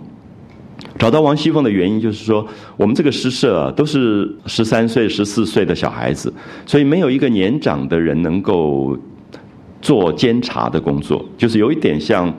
[0.99, 2.47] 找到王熙凤的原因就是说，
[2.77, 6.33] 我们这个诗社，都是十三岁、十四岁的小孩子，
[6.65, 8.97] 所以没有一个年长的人能够
[9.83, 12.33] 做监察的工作，就是有一点像。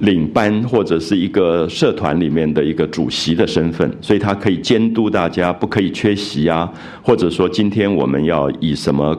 [0.00, 6.70] 领班或者是一个社团里面的一个主席的身份，所以他可以监督大家，不可以缺席啊。
[7.02, 9.14] 或者说，今天我们要以什么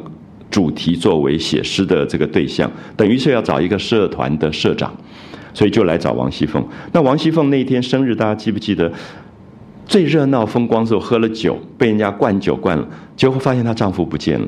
[0.50, 4.92] 主题作为写诗的这个对象，等于是要找一个社团的社长，
[5.54, 6.68] 所以就来找王熙凤。
[6.92, 8.92] 那王熙凤那天生日，大家记不记得？
[9.86, 14.48] 最热闹风光时候喝了酒，被人家灌酒灌了，结果发现她丈夫不见了。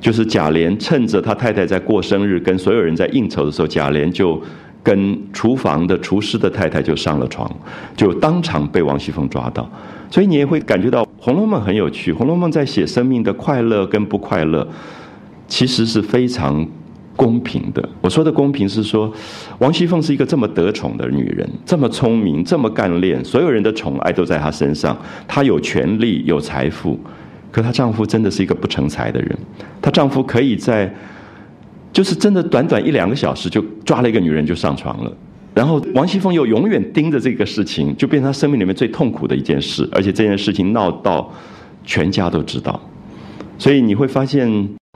[0.00, 4.38] 就是贾琏趁着他太太在过生日，跟所有人在应酬的时候，贾琏就。
[4.82, 7.48] 跟厨房的厨师的太太就上了床，
[7.96, 9.70] 就当场被王熙凤抓到，
[10.10, 12.12] 所以你也会感觉到《红楼梦》很有趣。
[12.16, 14.66] 《红楼梦》在写生命的快乐跟不快乐，
[15.46, 16.66] 其实是非常
[17.14, 17.88] 公平的。
[18.00, 19.12] 我说的公平是说，
[19.60, 24.96] 王熙凤是一个这么得宠的女人，这么聪明，这么干练，所有人的宠爱都在她身上。
[25.28, 26.98] 她有权利，有财富，
[27.52, 29.38] 可她丈夫真的是一个不成才的人。
[29.80, 30.92] 她丈夫可以在。
[31.92, 35.12] 就是真的，短短一两个小时就抓了一个女人就上床了，
[35.52, 41.30] 然后王熙凤又永远盯着这个事情，就变成她生命里面最痛苦的一件事，而且这件事情闹到
[41.84, 42.80] 全家都知道，
[43.58, 44.48] 所以你会发现，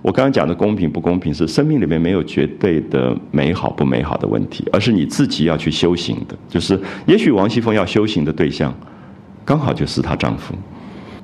[0.02, 6.34] 我刚刚讲的公平不公平是生命里面没有绝对的美好不美好的问题，而是你自己要去修行的。
[6.48, 8.74] 就是也许王熙凤要修行的对象，
[9.44, 10.54] 刚好就是她丈夫，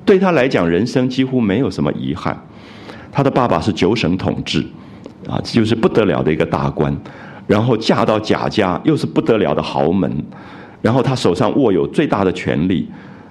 [0.05, 2.39] 对她来讲，人生几乎没有什么遗憾。
[3.11, 4.63] 她的爸爸是九省统治。
[5.27, 6.95] 啊，就是不得了的一个大官，
[7.47, 10.11] 然后嫁到贾家又是不得了的豪门，
[10.81, 12.87] 然后他手上握有最大的权力，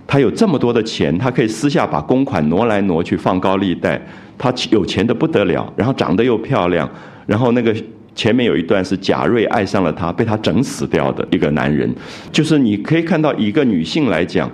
[0.06, 4.00] 他有这么多的钱，他可以私下把公款挪来挪去放高利贷，
[4.36, 6.88] 他有钱的不得了，然后长得又漂亮，
[7.26, 7.74] 然后那个
[8.14, 11.90] 前面有一段是贾瑞爱上了他，被他整死掉的一个男人，
[12.30, 14.50] 就是你可以看到一个女性来讲，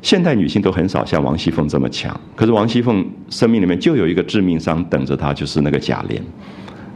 [0.00, 6.20] 现代女性都很少像王熙凤这么强，可是王熙凤生命里面就有一个致命伤等着她，就是那个贾琏，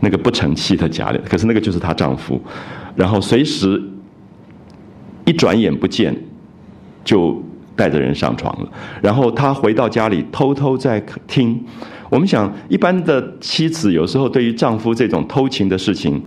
[0.01, 2.41] 那个不成器的家里，可是那个就是她丈夫，
[2.97, 3.81] 然后随时
[5.25, 6.17] 一转眼不见，
[7.05, 7.43] 就。
[7.77, 8.69] 带着人上床了，
[9.01, 11.59] 然后她回到家里偷偷在听。
[12.11, 16.23] 我们想，一般的妻子有时候对于丈夫这种偷情的事情，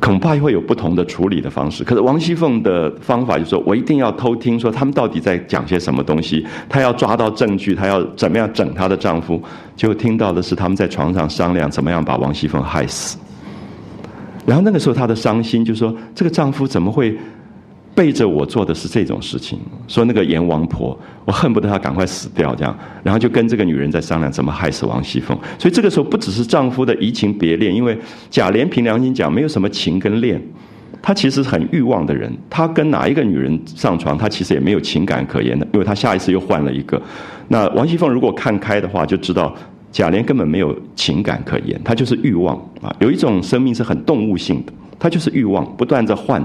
[0.00, 1.82] 恐怕会有不同的处理的方式。
[1.84, 6.46] 可是王熙凤的方法就是说，我一定要偷听，说他们到底在讲些什么东西。
[6.68, 9.42] 她要抓到证据，她要怎么样整她的丈夫。
[9.76, 13.16] 结果听到的是他们在床上商量怎么样把王熙凤害死。
[14.44, 17.16] 然后那个时候她的伤心就说：这个丈夫怎么会？
[17.94, 25.38] 背着我做的是这种事情，说那个阎王婆，我恨不得她赶快死掉，这样，然后就跟这个女人在商量怎么害死王熙凤。
[25.58, 27.96] 所以这个时候不只是丈夫的移情别恋，因为
[28.28, 30.42] 贾琏凭良心讲，没有什么情跟恋，
[31.00, 37.00] 他其实很欲望的人，他跟哪一个女人上床，他其实也没有情感可言的，因为他下一次又换了一个。
[37.46, 39.54] 那王熙凤如果看开的话，就知道
[39.92, 46.44] 贾琏根本没有情感可言，他就是欲望啊，有一种生命是很动物性的，他就是欲望，不断在换。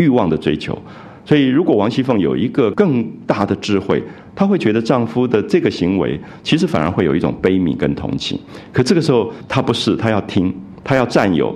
[0.00, 0.76] 欲望的追求，
[1.24, 4.02] 所以如果王熙凤有一个更大的智慧，
[4.34, 8.40] 她会觉得丈夫的这个行为，其实反而会有一种悲悯跟同情。
[8.72, 11.54] 可这个时候她不是，她要听，她要占有，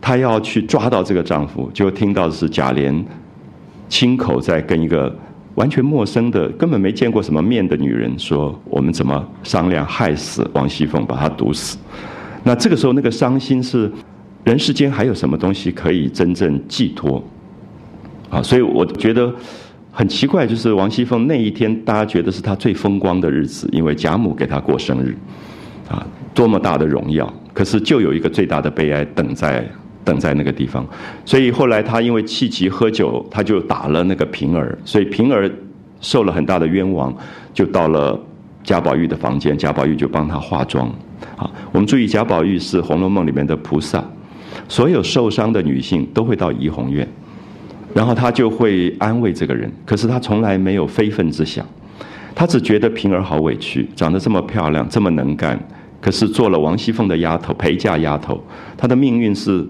[0.00, 3.04] 她要去抓到这个丈夫，就听到的是贾琏
[3.88, 5.14] 亲口在跟一个
[5.56, 11.76] 完全陌生的、根本没见过什么面的女人说：“我们怎么商量害死王熙凤，把她毒死？”
[12.42, 13.92] 那这个时候那个伤心是
[14.44, 17.22] 人世间还有什么东西可以真正寄托？
[18.32, 19.30] 啊，所以我觉得
[19.90, 25.14] 很奇怪，就是王熙凤那一天，大家觉得是她最风光的日子，因为贾母给她过生日，
[25.90, 27.30] 啊，多么大的荣耀！
[27.52, 29.62] 可是就有一个最大的悲哀等在
[30.02, 30.86] 等在那个地方。
[31.26, 35.50] 所以后来她因为气急喝酒，她就打了那个平儿，所以平儿
[36.00, 37.14] 受了很大的冤枉，
[37.52, 38.18] 就到了
[38.64, 40.88] 贾宝玉的房间，贾宝玉就帮她化妆。
[41.36, 44.02] 啊，我们注意，贾宝玉是《红楼梦》里面的菩萨，
[44.68, 47.06] 所有受伤的女性都会到怡红院。
[47.94, 51.66] 然后他就会安慰这个人，可是他从来没有非分之想，
[52.34, 55.58] 他只觉得平儿好委屈，长得这么漂亮，这么能干，
[56.00, 58.42] 可是做了王熙凤的丫头，陪嫁丫头，
[58.76, 59.66] 她的命运是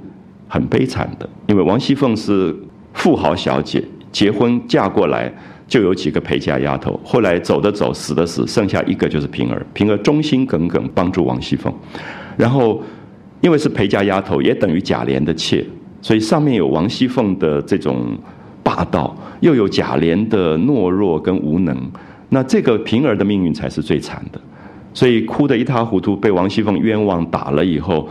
[0.48, 1.28] 很悲惨的。
[1.48, 2.56] 因为王熙凤是
[2.94, 3.82] 富豪小姐，
[4.12, 5.32] 结婚嫁过来
[5.66, 9.66] 就有几个陪嫁丫头，后来走的走，死的死，剩下一个就是平儿。
[9.74, 11.74] 平儿忠心耿耿帮助王熙凤，
[12.36, 12.80] 然后
[13.40, 15.64] 因为是陪嫁丫头，也等于贾琏的妾。
[16.02, 18.18] 所以上面有王熙凤的这种
[18.62, 21.74] 霸道，又有贾琏的懦弱跟无能，
[22.28, 24.40] 那这个平儿的命运才是最惨的。
[24.92, 28.08] 所以哭得一塌糊涂，被王熙凤冤枉打了以后，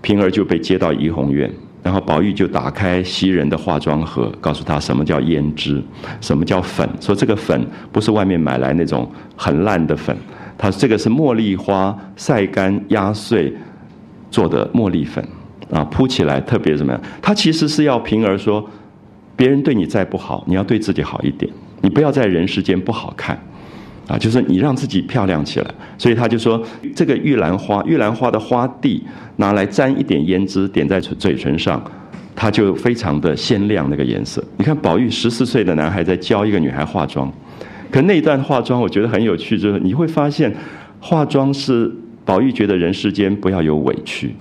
[0.00, 5.82] 平儿就被接到怡红院，然后宝玉就打开袭人的化妆盒，告诉他什么叫胭脂，
[6.20, 10.16] 什么叫粉，说这个粉不是外面买来那种很烂的粉，
[10.56, 13.52] 他这个是茉莉花晒干压碎
[14.30, 15.22] 做的茉莉粉。
[15.74, 17.02] 啊，铺起来特别怎么样？
[17.20, 18.64] 他其实是要平儿说，
[19.34, 21.50] 别人对你再不好，你要对自己好一点，
[21.80, 23.36] 你不要在人世间不好看，
[24.06, 25.66] 啊，就是你让自己漂亮起来。
[25.98, 26.62] 所以他就说，
[26.94, 29.02] 这个玉兰花，玉兰花的花蒂
[29.38, 31.82] 拿来沾一点胭脂，点在嘴唇上，
[32.36, 34.40] 它就非常的鲜亮那个颜色。
[34.56, 37.32] 你看宝玉十四岁的男孩在教一个女孩化妆，
[37.90, 40.54] 可那一段化妆我觉得很有趣，就是你会发现，
[41.00, 41.92] 化妆是
[42.24, 44.36] 宝玉觉得人世间不要有委屈，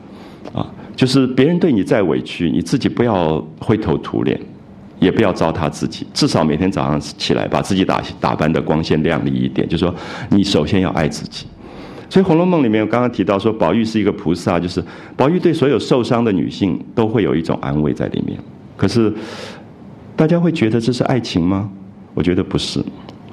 [0.54, 0.70] 啊。
[0.96, 4.40] 就是别人对你再委屈，你自己不要灰头土脸，
[5.00, 6.06] 也不要糟蹋自己。
[6.14, 9.68] 至少每天早上起来，把自己打打扮的光鲜亮丽一点。
[9.68, 9.94] 就说
[10.30, 11.48] 你首先要爱自己。
[12.10, 14.84] 所以《红楼梦》里面我刚刚提到说，宝玉是一个菩萨，就是
[15.18, 18.38] 宝玉对所有受伤的女性都会有一种安慰在里面。
[18.78, 19.12] 可是
[20.16, 21.72] 大家会觉得这是爱情吗？
[22.14, 22.80] 我觉得不是。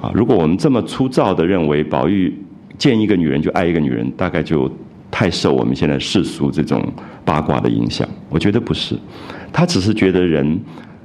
[0.01, 2.35] 啊，如果我们这么粗糙的认为宝玉
[2.79, 4.67] 见一个女人就爱一个女人，大概就。
[5.11, 6.81] 太受我们现在世俗这种
[7.25, 8.97] 八卦的影响，我觉得不是，
[9.51, 10.59] 他只是觉得人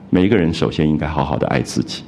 [0.09, 2.04] 每一个人首先应该好好的爱自己，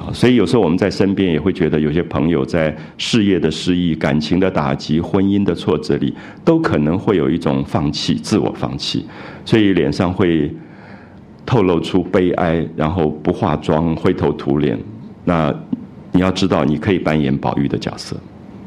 [0.00, 6.14] 啊，所以有时候我们在身边也会觉得有些朋友在事业的失意、感情的打击、婚姻的挫折里，
[6.44, 9.04] 都可能会有一种放弃、自我放弃，
[9.44, 10.50] 所以脸上会
[11.44, 14.78] 透露出悲哀，然后不化妆、灰头土脸。
[15.26, 15.54] 那
[16.12, 18.16] 你要知道，你可以扮演宝玉的角色，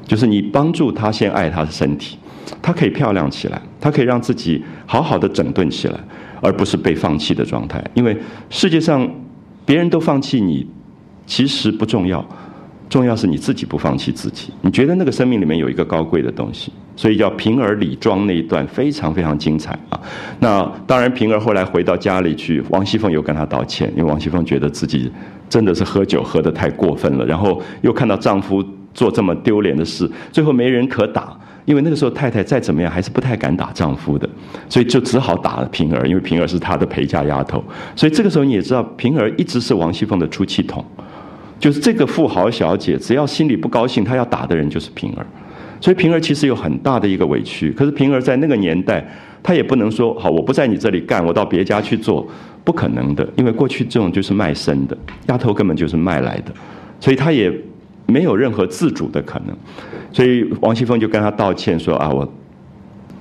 [0.06, 2.18] 就是你帮助他先爱他的身体。
[2.62, 6.00] 她可以漂亮起来，她可以让自己好好的整顿起来，
[6.42, 7.84] 而不是被放弃的状态。
[7.94, 8.18] 因为
[8.50, 9.10] 世界上
[9.66, 10.68] 别人都放弃你，
[11.26, 12.26] 其实不重要，
[12.90, 14.52] 重要是你自己不放弃自己。
[14.62, 20.00] 你觉得那个生命里面有一个高贵的东西，所以叫平儿李庄那一段非常非常精彩啊。
[20.40, 25.12] 那当然，平儿后来回到家里去，王熙凤又跟她道歉，因为王熙凤觉得自己
[25.50, 31.38] 真的是喝酒喝得太过分了，然后又看到丈夫做这么丢脸的事，最后没人可打。
[31.68, 34.28] 因为那个时候太太再怎么样还是不太敢打丈夫的，
[34.70, 37.62] 所以就只好打了平儿，因为平儿是她的陪嫁丫头。
[37.94, 40.84] 所以这个时候你也知道，平儿一直是王熙凤的出气筒，
[41.60, 45.26] 就是这个富豪小姐只要心里不高兴，她要打的人就是平儿。
[45.82, 47.70] 所以平儿其实有很大的一个委屈。
[47.74, 49.06] 可是平儿在那个年代，
[49.44, 52.26] 她也不能说好我不在你这里干，我到别家去做，
[52.64, 53.28] 不可能的。
[53.36, 54.98] 因为过去这种就是卖身的
[55.28, 56.54] 丫头，根本就是卖来的，
[57.02, 57.54] 所以她也
[58.06, 59.54] 没有任何自主的可能。
[60.12, 62.28] 所以王熙凤就跟他道歉说啊，我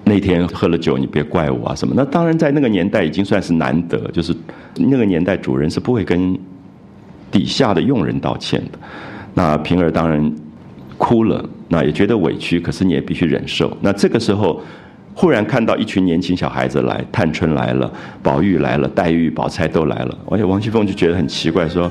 [0.05, 1.93] 那天喝了酒，你别怪我啊什么。
[1.97, 4.35] 那当然在那个年代已经算是难得，就是
[4.77, 6.39] 那个年代主人是不会跟
[7.31, 8.79] 底下的佣人道歉的。
[9.35, 10.33] 那平儿当然
[10.97, 13.77] 哭了，那也觉得委屈，可是你也必须忍受。
[13.81, 14.63] 那这个时候
[15.13, 21.91] 忽然看到一群年轻小孩子来，探春来了，宝玉来了，黛玉、宝钗都来了，而且王熙凤就觉得很奇怪说。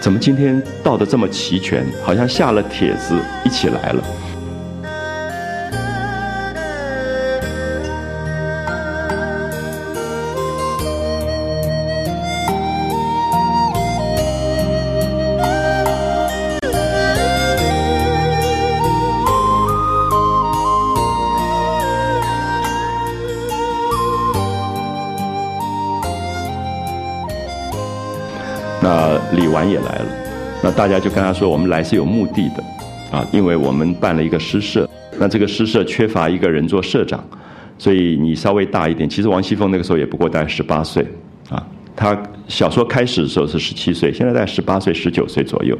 [0.00, 1.84] 怎么今天到的这么齐全？
[2.04, 4.02] 好像下了帖子一起来了。
[29.68, 30.06] 也来了，
[30.62, 34.88] 那大家就跟他说：“我们来是有目的的，啊，因为我们办了一个诗社，
[35.18, 37.22] 那这个诗社缺乏一个人做社长，
[37.78, 39.08] 所以你稍微大一点。
[39.08, 41.06] 其实王熙凤那个时候也不过大概十八岁，
[41.48, 41.64] 啊，
[41.94, 45.76] 她小说开始的时候是十七岁，现在在十八岁、十九岁左右，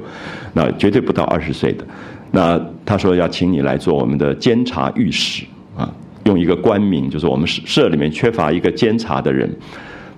[0.52, 1.84] 那绝对不到二十岁的。
[2.30, 5.44] 那他说要请你来做我们的监察御史，
[5.76, 5.90] 啊，
[6.24, 9.50] 用一个官名，就是我们社里面缺乏一个监察的人。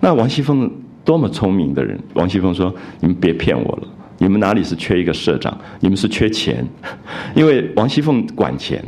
[0.01, 0.71] 那王熙凤。”
[1.05, 1.99] 多么聪明的人！
[2.15, 3.89] 王熙凤说：“你们别骗我了，
[4.19, 5.57] 你们哪里是缺一个社长？
[5.81, 6.65] 你们是缺钱，
[7.35, 8.85] 因为王熙凤管钱。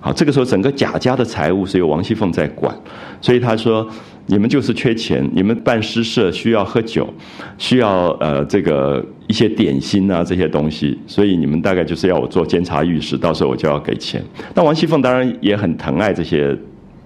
[0.00, 2.76] 好，这个时候整个贾家的财务是由王熙凤在管，
[3.22, 3.88] 所以他说：
[4.26, 7.08] 你们就是缺钱，你们办诗社需要喝酒，
[7.56, 14.22] 需要呃这个一些点心啊这些东西，所以你们大概就是要我做监察御史，到时候我就要给钱。
[14.54, 16.54] 那王熙凤当然也很疼爱这些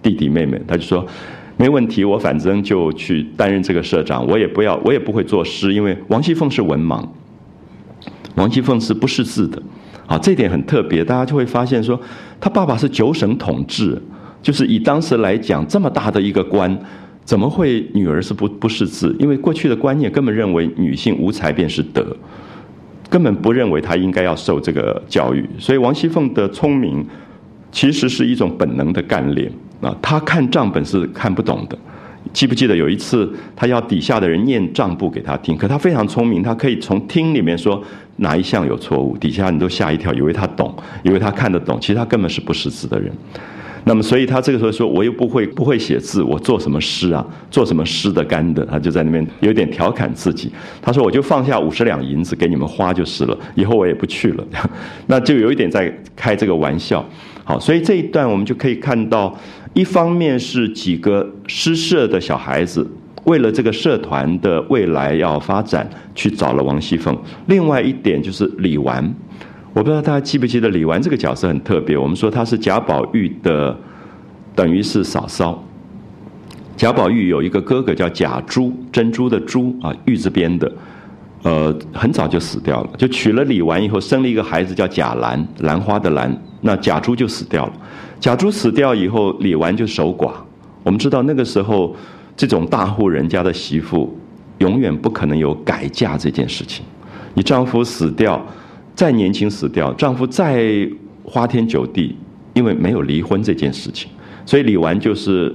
[0.02, 1.06] 弟弟妹妹，他就说。”
[1.58, 7.04] 没问题，我反正就去担任这个社长，我也不要，我也不会作诗，因为王熙凤是文盲，
[8.36, 9.60] 王熙凤是不识字的，
[10.06, 12.00] 啊，这点很特别，大家就会发现说，
[12.40, 14.00] 他爸爸是九省统治，
[14.40, 16.78] 就是以当时来讲这么大的一个官，
[17.24, 19.14] 怎么会女儿是不不识字？
[19.18, 22.16] 因为过去的观念根本认为女性无才便是德，
[23.10, 27.04] 根本不认为她应该要受这个教育，所以王熙凤的聪明
[27.72, 29.50] 其实是一种本能的干练。
[29.80, 31.78] 啊，他看账本是看不懂的。
[32.32, 37.82] 记不记得有一次，他要底下的人念账簿给他听，可他非常聪明，他可以从听里面说
[38.16, 43.10] 哪一项有错误，底下人都吓一跳，以为他懂，以为他看得懂，其实他根本是不识字的人。
[43.84, 47.24] 那么，所以他这个时候说：“我又不会不会写字，我做什么诗啊？
[47.50, 50.52] 做什么诗的干的？”他就在那边有点调侃自己。
[50.82, 54.44] 他说：“我就放下五十两银子给你们花就是了， 以后我也不去了。
[55.06, 57.02] ”那就有一点在开这个玩笑。
[57.44, 59.34] 好，所以这一段我们就可以看到。
[59.74, 62.86] 一方面是几个诗社的小孩子，
[63.24, 67.16] 为了这个社团的未来要发展，去找了王熙凤。
[67.46, 69.12] 另外一点就是李纨，
[69.72, 71.96] 我不知道大家记不记得李纨这个角色很特别。
[71.96, 73.76] 我们说她是贾宝玉的，
[74.54, 75.62] 等于是嫂嫂。
[76.76, 80.72] 贾宝玉有一个哥哥叫贾珠，珍珠的珠啊，玉字边的，
[81.42, 87.72] 呃，很早就死掉了，就娶了李纨以后，生了一个孩子叫贾兰，兰花的兰，那贾珠就死掉了。
[88.20, 90.32] 贾珠死掉以后，李纨就守寡。
[90.82, 91.94] 我们知道那个时候，
[92.36, 94.18] 这种大户人家的媳妇，
[94.58, 96.84] 永远不可能有改嫁这件事情。
[97.34, 98.44] 你丈夫死掉，
[98.94, 100.88] 再年轻死掉，丈夫再
[101.22, 102.16] 花天酒地，
[102.54, 104.10] 因为没有离婚这件事情，
[104.44, 105.54] 所以李纨就是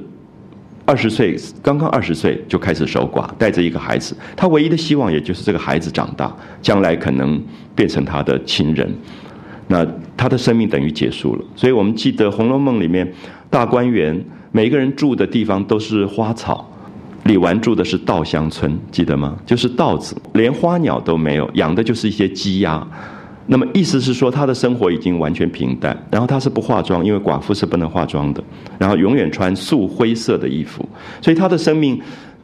[0.85, 4.15] 二十岁，刚刚二十岁就开始守寡，带着一个孩子。
[4.37, 7.41] 她唯一的希望，也就是这个孩子长大，将来可能
[7.75, 8.89] 变成她的亲人。
[9.73, 9.83] 那
[10.15, 13.11] 他的生命等于结束了，所以我们记得《红楼梦》里面
[13.49, 16.69] 大观园，每个人住的地方都是花草。
[17.23, 19.35] 李纨住的是稻香村，记得吗？
[19.47, 22.87] 就是稻子，连花鸟都没有，养的就是一些鸡鸭。
[23.47, 25.97] 那么意思是说，他的生活已经完全平淡。
[26.11, 28.43] 然后他是不化妆，因为寡妇是不能化妆的。
[28.77, 30.87] 然后永远穿素灰色的衣服，
[31.19, 31.99] 所以他的生命，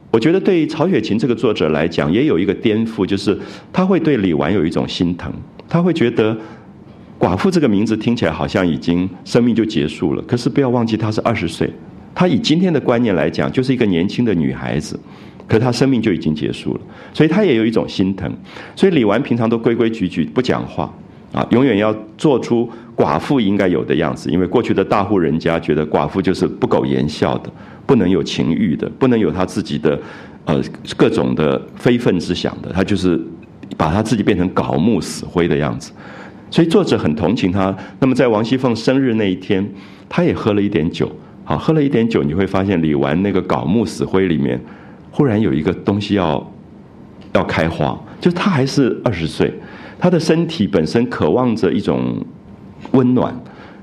[0.09, 3.37] 我觉得对曹雪芹这个作者来讲，也有一个颠覆，就是
[3.71, 5.31] 他会对李纨有一种心疼。
[5.71, 6.35] 他会觉得
[7.19, 10.23] 寡妇这个名字听起来好像已经生命就结束了。
[10.23, 11.69] 可是不要忘记，她是二十岁，
[12.15, 14.97] 她以今天的观念来讲，就是一个年轻的女孩子，
[15.45, 16.79] 可她生命就已经结束了，
[17.13, 18.33] 所以她也有一种心疼。
[18.73, 20.89] 所以李纨平常都规规矩矩不讲话
[21.33, 27.51] 啊，永远要做出寡妇应该有的样子，因为过去的大户人家觉得寡妇就是不苟言笑的，
[27.85, 29.99] 不能有情欲的，不能有她自己的
[30.45, 30.61] 呃
[30.95, 33.19] 各种的非分之想的，她就是。
[33.77, 35.91] 把他自己变成槁木死灰的样子，
[36.51, 37.75] 所以作者很同情他。
[37.99, 39.67] 那么在王熙凤生日那一天，
[40.07, 41.11] 他也喝了一点酒。
[41.43, 44.59] 好，喝了一点酒，你会发现李纨那个槁木死灰里面，
[45.11, 46.51] 忽然有一个东西要
[47.33, 47.99] 要开花。
[48.21, 49.53] 就他还是二十岁，
[49.97, 52.23] 他的身体本身渴望着一种
[52.91, 53.33] 温暖。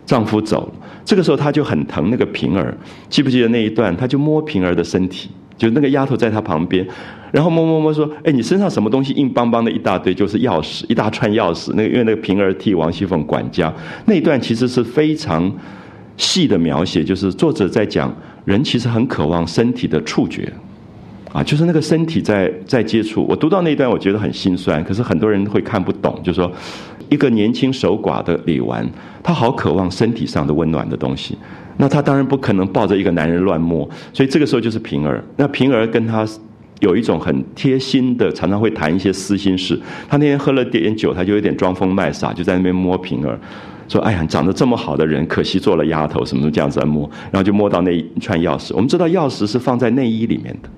[0.04, 0.72] 丈夫走了，
[1.04, 2.72] 这个时候他就很疼那个平儿。
[3.08, 3.96] 记不记得那一段？
[3.96, 5.28] 他就摸平儿的身体。
[5.58, 6.86] 就那个丫头在他旁边，
[7.36, 11.70] 然后摸摸摸说：“哎，你身上什么东西硬邦邦的一大堆，就是钥匙，一大串钥匙。
[11.74, 13.70] 那个因为那个平儿替王熙凤管家，
[14.06, 15.52] 那一段其实是非常
[16.16, 18.10] 细的描写，就是作者在讲
[18.46, 20.50] 人其实很渴望身体的触觉，
[21.30, 23.26] 啊，就是那个身体在在接触。
[23.28, 24.82] 我读到那一段，我觉得很心酸。
[24.82, 26.50] 可是很多人会看不懂，就是说
[27.10, 28.88] 一个年轻守寡的李纨，
[29.22, 31.36] 她好渴望身体上的温暖的东西。”
[31.78, 35.22] 那他当然不可能抱着一个男人乱摸，所以这个时候就是平儿。
[35.36, 36.26] 那平儿跟他
[36.80, 39.78] 有一种很贴心的，常常会谈一些私心事。
[40.08, 43.38] 他那天喝了点酒，他就有点装疯卖傻，就在那边摸平儿，
[43.88, 48.72] 说：“哎呀，长得这么好的人，可惜做了丫头，什么这样子在摸。”然后就摸到那一串钥匙。
[48.74, 50.68] 我们知道钥匙是放在内衣里面的，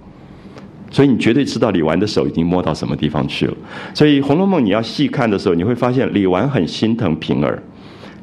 [0.91, 3.55] 所以你绝对知道李纨的手已经摸到什么地方去了。
[3.93, 7.61] 所以《红楼梦》你要细看的时候，你会发现李纨很心疼平儿。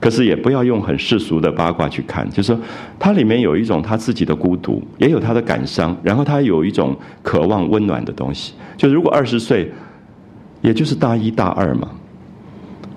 [0.06, 2.60] 可是也不要用很世俗的八卦去看，就是说，
[3.00, 8.54] 它里面有一种他自己的孤独，也有他的感伤，然后他有一种渴望温暖的东西。
[8.78, 9.72] 就如果二十岁，
[10.62, 11.90] 也就是大一大二嘛。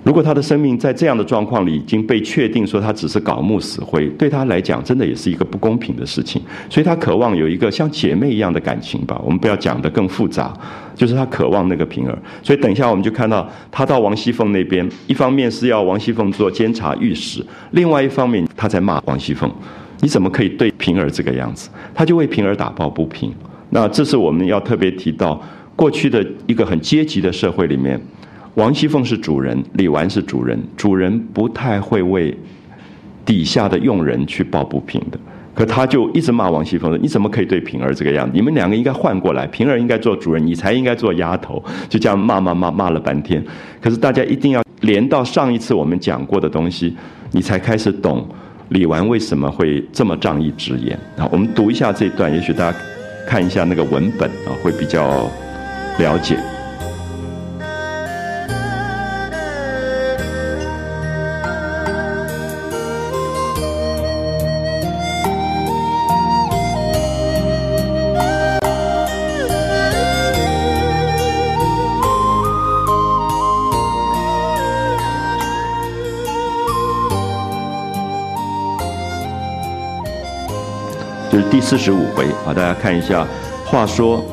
[0.09, 6.41] 如果他的生命在这样的状况里已经被确定说他只是槁木死灰，对他来讲真的也是一个不公平的事情。
[6.67, 9.21] 所以他渴望有一个像姐妹一样的感情吧。
[9.23, 10.51] 我们不要讲的更复杂，
[10.95, 12.17] 就是他渴望那个平儿。
[12.41, 19.47] 所以等一下我们就看到他到王熙凤那边，一方面是要王熙凤做监察御史，另外一方面他在骂王熙凤：
[20.01, 21.69] 你怎么可以对平儿这个样子？
[21.93, 23.31] 他就为平儿打抱不平。
[23.69, 25.39] 那这是我们要特别提到
[25.75, 28.01] 过去的一个很阶级的社会里面。
[28.59, 30.61] 王熙凤是主人，李纨是主人。
[30.75, 32.37] 主人不太会为
[33.25, 35.17] 底下的佣人去抱不平的，
[35.55, 38.33] 可他就一直骂王熙凤说：“你怎么可以对平儿这个样子？
[38.35, 43.41] 你们两个应该换过来，平儿应该做主人，你才应该做丫头。”就这样骂骂骂骂了半天。
[43.79, 46.93] 可是大家一定要连到上一次我们讲过的东西，
[47.31, 48.27] 你才开始懂
[48.67, 51.25] 李纨为什么会这么仗义直言啊！
[51.31, 52.77] 我们读一下这段，也许大家
[53.25, 55.29] 看一下那个文本啊，会比较
[55.97, 56.37] 了解。
[81.59, 83.27] 第四十五回啊，大家看一下。
[83.65, 84.23] 话说，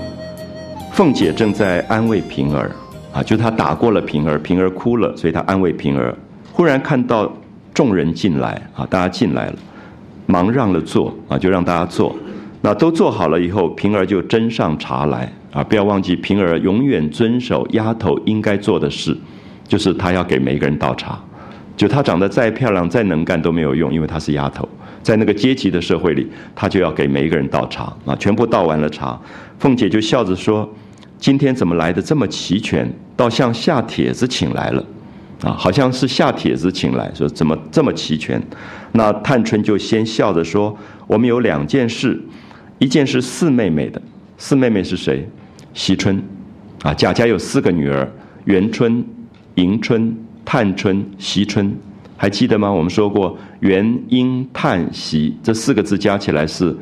[0.92, 2.70] 凤姐正在安慰平儿
[3.12, 6.14] 啊，就她打过了平儿，平儿哭了，所以她安慰平儿。
[6.52, 7.28] 忽然看到
[7.74, 9.54] 众人进来啊，大家进来了，
[10.26, 12.14] 忙让了座啊，就让大家坐。
[12.60, 15.64] 那都坐好了以后，平儿就斟上茶来啊。
[15.64, 19.18] 不要忘记，平儿永远遵守丫头应该做的事，
[19.66, 21.18] 就是她要给每一个人倒茶。
[21.76, 24.68] 就她长得再漂亮、再能干都没有用，因为她是丫头。
[25.06, 29.16] 在那个阶级的社会里，他就要给每一个人倒茶啊，全部倒完了茶，
[29.56, 30.68] 凤姐就笑着说
[31.16, 32.92] ：“今天怎么来的这么齐全？
[33.14, 34.84] 倒像下帖子请来了，
[35.42, 38.42] 啊，好像是下帖子请来，说怎么这么齐全？”
[38.90, 40.76] 那探春就先笑着说
[41.06, 42.20] ：“我们有两件事，
[42.80, 44.02] 一件是四妹妹的，
[44.36, 45.24] 四妹妹是谁？
[45.72, 46.20] 惜春，
[46.82, 48.10] 啊，贾家有四个女儿：
[48.46, 49.04] 元春、
[49.54, 51.72] 迎春、探春、惜春。”
[52.16, 52.72] 还记得吗？
[52.72, 56.74] 我们说过“元婴叹息”这四个字加起来是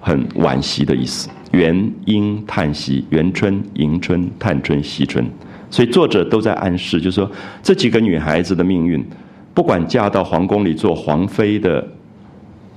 [0.00, 1.28] 很惋惜的意思。
[1.52, 5.24] 元婴叹息，元春、迎春、探春、惜春，
[5.70, 7.30] 所以作者都在暗示，就是说
[7.62, 9.02] 这几个女孩子的命运，
[9.54, 11.86] 不管嫁到皇宫里做皇妃的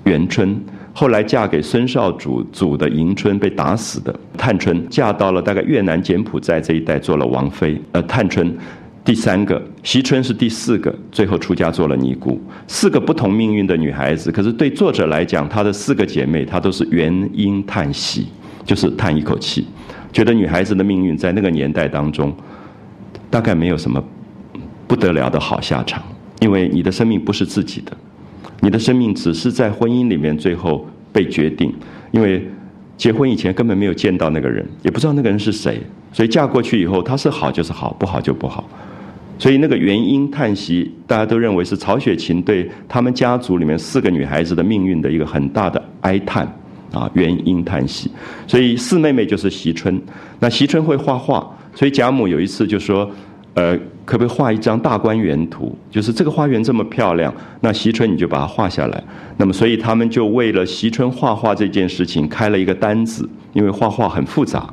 [0.05, 0.57] 元春，
[0.93, 8.55] 后来嫁给孙少主祖的迎春被打死的探春，嫁到了大概越南柬埔寨这一带做了王妃，呃，探春。
[9.03, 12.39] 第三个，惜春是第四个，最后出家做了尼姑。
[12.67, 18.27] 四个不同命运的女孩子，可是对作者来讲，她的四个姐妹，她都是元婴叹息，
[18.63, 19.65] 就是叹一口气，
[20.13, 22.31] 觉得女孩子的命运在那个年代当中，
[23.31, 24.01] 大概没有什么
[24.85, 26.03] 不得了的好下场，
[26.39, 27.97] 因为你的生命不是自己的，
[28.59, 31.73] 你的生命只是在婚姻里面最后被决定，
[32.11, 32.47] 因为
[32.97, 35.81] 结婚以前根本没有见到那个人，也不知道那个人是谁，
[36.13, 38.69] 所以嫁过去以后，他是好就是好，不好就不好。
[39.41, 46.45] 所以那个原因叹息，大家都认为是曹雪芹对他们家族里面四个女孩子的命运的一个很大的哀叹
[46.93, 48.11] 啊，原因叹息。
[48.45, 49.99] 所以四妹妹就是惜春，
[50.39, 53.09] 那惜春会画画，所以贾母有一次就说，
[53.55, 53.75] 呃，
[54.05, 55.75] 可不可以画一张大观园图？
[55.89, 59.03] 就是这个花园这么漂亮，那惜春你就把它画下来。
[59.37, 64.71] 那么所以他们就为了惜春画画这件事情开了一个单子，因为画画很复杂。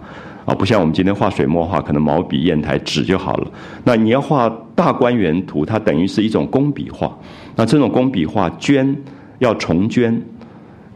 [0.49, 3.51] 啊，不像我们今天画水墨画，可能毛笔、砚台、纸就好了。
[3.85, 7.15] 那你要画大观园图，它等于是一种工笔画。
[7.55, 8.97] 那这种工笔画，绢
[9.41, 10.19] 要重绢，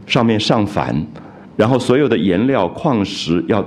[0.06, 1.04] 上面上矾，
[1.54, 3.62] 然后所有的颜料、矿石要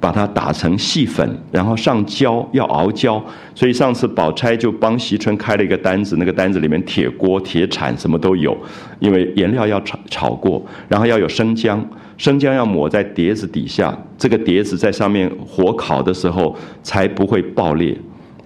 [0.00, 3.22] 把它打成细粉，然后上胶，要熬胶。
[3.54, 8.56] 所以上次宝钗就帮惜春开了一个单子，那个单子里面铁锅、铁铲什么都有，
[9.00, 11.84] 因为颜料要炒炒过，然后要有生姜。
[12.16, 17.96] 生姜要抹在碟子底下，这个碟子在上面火烤的时候才不会爆裂，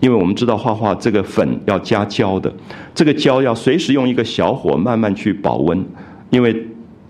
[0.00, 2.52] 因为我们知道画画这个粉要加胶的，
[2.94, 5.82] 这个胶要随时用一个小火慢慢去保温，
[6.28, 6.54] 因为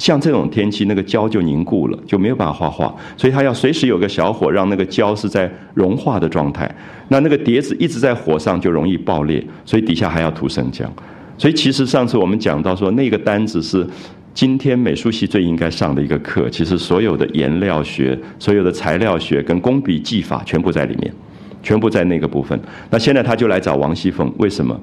[0.03, 6.69] 像这种天气那个胶就凝固了，就没有办法画画，所以他要随时有个小火让那个胶是在融化的状态，
[7.07, 10.93] 那那个碟子一直在火上就容易爆裂，所以底下还要涂生姜，
[11.39, 13.87] 所以其实上次我们讲到说那个单子是。
[14.35, 21.13] 今天美术系最应该上的一个课，其实所有的颜料学、所有的材料学跟工笔技法全部在里面，
[21.63, 22.59] 全部在那个部分。
[22.89, 24.75] 那现在他就来找王熙凤，为什么？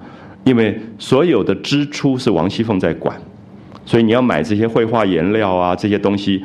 [0.43, 3.19] 因为所有的支出是王熙凤在管，
[3.89, 6.39] 所以你要买这些绘画颜料啊，这些东西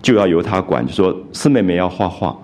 [0.00, 0.82] 就要由她管。
[0.86, 2.34] 就说四妹妹要画画，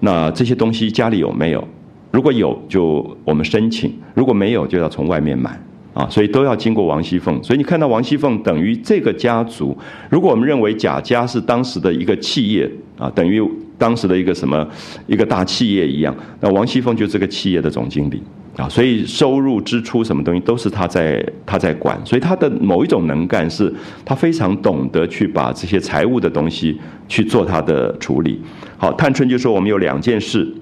[0.00, 1.62] 那这些东西家里有没有？
[2.10, 5.56] 如果有，就我们申请；如果没有，就要从外面买。
[5.94, 9.76] 啊，所以都要经过王熙凤，所以你看到王熙凤等于这个家族。
[10.10, 13.40] 如果我们认为贾家是当时的一个企业啊，等于
[13.78, 14.66] 当时的一个什么
[15.06, 18.20] 一个大企业一样，那王熙凤就这个企业的总经理
[18.56, 23.72] 啊，所以收入支出什么东西都是他在他在管，所以他的某一种能干是，
[24.04, 26.78] 他非常懂得去把这些财务的东西
[27.08, 28.40] 去做他的处理。
[28.76, 30.52] 好，探春就说我们有两件事，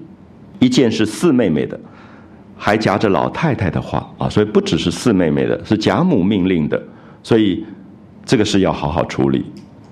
[0.59, 1.79] 一件是四妹妹的。
[2.63, 6.79] 还夹着老太太的话啊，所以不只是四妹妹的，是贾母命令的，
[7.23, 7.65] 所以
[8.23, 9.43] 这个事要好好处理。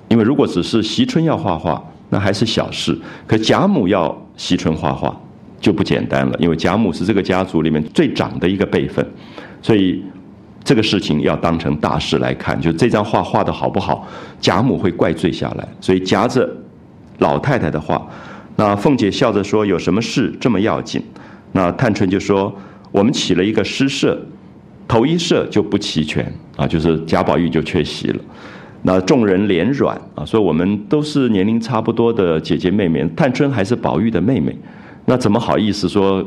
[0.08, 2.94] 因为如果只是惜春要画画，那还是小事；
[3.26, 5.20] 可贾母要惜春画画，
[5.60, 6.36] 就不简单了。
[6.40, 9.06] 因为贾母是这个家族里面最长的一个辈分，
[9.62, 10.04] 所以
[10.64, 12.60] 这个事情要当成大事来看。
[12.60, 14.08] 就这张画画的好不好，
[14.40, 15.68] 贾母会怪罪下来。
[15.80, 16.50] 所以夹着
[17.20, 18.08] 老太太的话，
[18.56, 21.04] 那凤姐笑着说：“有什么事这么要紧？”
[21.54, 22.54] 那探春就说
[22.92, 24.20] ：“我们起了一个诗社，
[24.88, 28.20] 头一社就不齐全啊，就是贾宝玉就缺席了。
[28.84, 34.56] 那众人脸软啊，说我们都是年龄差不多的姐姐妹妹，探春还是宝玉的妹妹，
[35.10, 36.24] 那怎么好意思说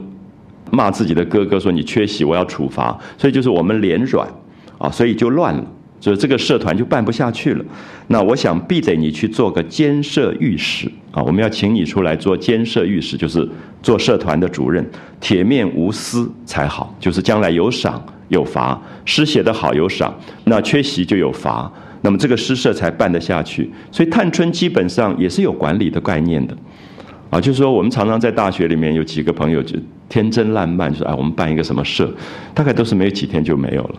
[0.73, 1.61] 骂自己的哥哥？
[1.61, 2.99] 说你缺席，我要处罚。
[3.17, 4.29] 所以就是我们脸软
[4.77, 5.65] 啊，所以就乱了。”
[6.03, 7.65] 所以这个社团就办不下去了，
[8.09, 11.23] 那我想必得你去做个监社御史啊！
[11.23, 13.49] 我们要请你出来做监社御史，就是
[13.85, 14.85] 做社团的主任，
[15.21, 16.93] 铁面无私才好。
[16.99, 20.13] 就是将来有赏有罚，诗写得好有赏，
[20.43, 21.71] 那缺席就有罚，
[22.01, 23.71] 那么这个诗社才办得下去。
[23.93, 26.57] 所以探春基本上也是有管理的概念的，
[27.33, 29.75] 啊，就是说我们常常在大学里面有几个朋友就
[30.07, 32.13] 天真烂漫，就说哎，我们办一个什么社，
[32.53, 33.95] 大概都是没有几天就没有了。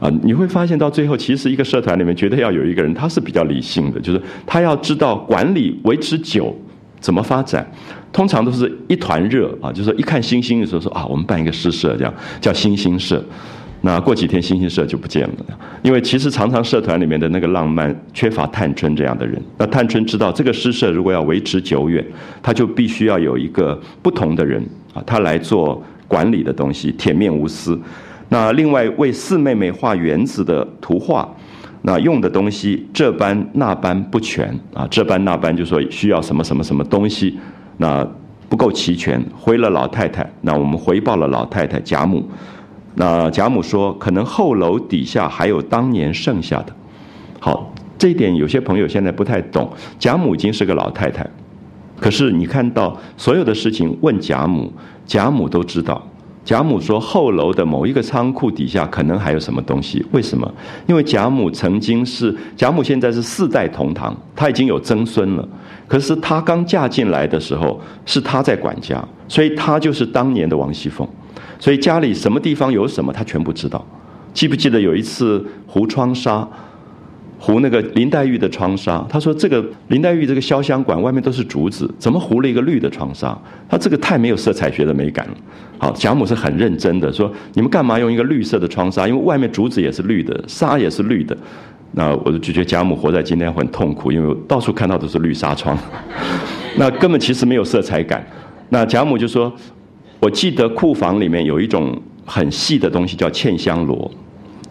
[0.00, 6.52] 啊，你会发现到最后，其实一个社团里面绝对要有一个人，他是比较理性的，就是他要知道管理维持久
[6.98, 7.64] 怎么发展。
[8.12, 13.24] 通常都是一团热啊，就是说一看星星的时候说啊，我们办一个诗社，这样叫星星社。
[13.86, 19.38] 那过几天星星社就不见了，因为其实常常社团里面的那个浪漫缺乏探春这样的人。
[19.58, 22.02] 那探春知道这个诗社如果要维持久远，
[22.42, 27.78] 他就必须要有一个不同的人啊，他来做管理的东西，铁面无私。
[28.30, 31.28] 那另外为四妹妹画园子的图画，
[31.82, 37.38] 那用的东西这般那般不全啊，这般那般就说需要什么什么什么东西，
[37.76, 38.02] 那
[38.48, 42.26] 不够齐全，回了老太太，那我们回报了老太太贾母，
[42.96, 46.72] 那贾母说可能后楼底下还有当年剩下的，
[47.40, 51.28] 好，这一点有些朋友现在不太懂，贾母已经是个老太太，
[51.98, 54.72] 可是你看到所有的事情问贾母，
[55.06, 56.06] 贾母都知道。
[56.44, 60.04] 贾母说：“后楼的某一个仓库底下可能还有什么东西？
[60.12, 60.46] 为什么？
[60.86, 65.48] 因为贾母曾经是贾母，现在是四代同堂，她已经有曾孙了。
[65.88, 71.08] 可是她刚嫁进来的时候，是她在管家，所以她就是当年的王熙凤。
[71.64, 73.82] 所以家里什么地方有什么，他全部知道。
[74.34, 76.46] 记不记得有一次糊窗纱，
[77.38, 79.02] 糊那个林黛玉的窗纱？
[79.08, 83.34] 他说这个林黛玉这个潇湘馆外面都是竹子，怎么糊了一个绿的窗纱？
[83.66, 85.32] 他这个太没有色彩学的美感了。
[85.78, 89.08] 好，贾母是很认真的说：你们干嘛用一个绿色的窗纱？
[89.08, 91.34] 因为外面竹子也是绿的，纱也是绿的。
[91.92, 95.74] 那我就觉得贾母活在今天很痛苦，因为到处看到都是绿纱窗，
[96.76, 98.22] 那根本其实没有色彩感。
[98.70, 99.52] 那贾母就说
[100.24, 101.94] ：“我记得库房里面有一种
[102.24, 104.10] 很细的东西叫茜香罗，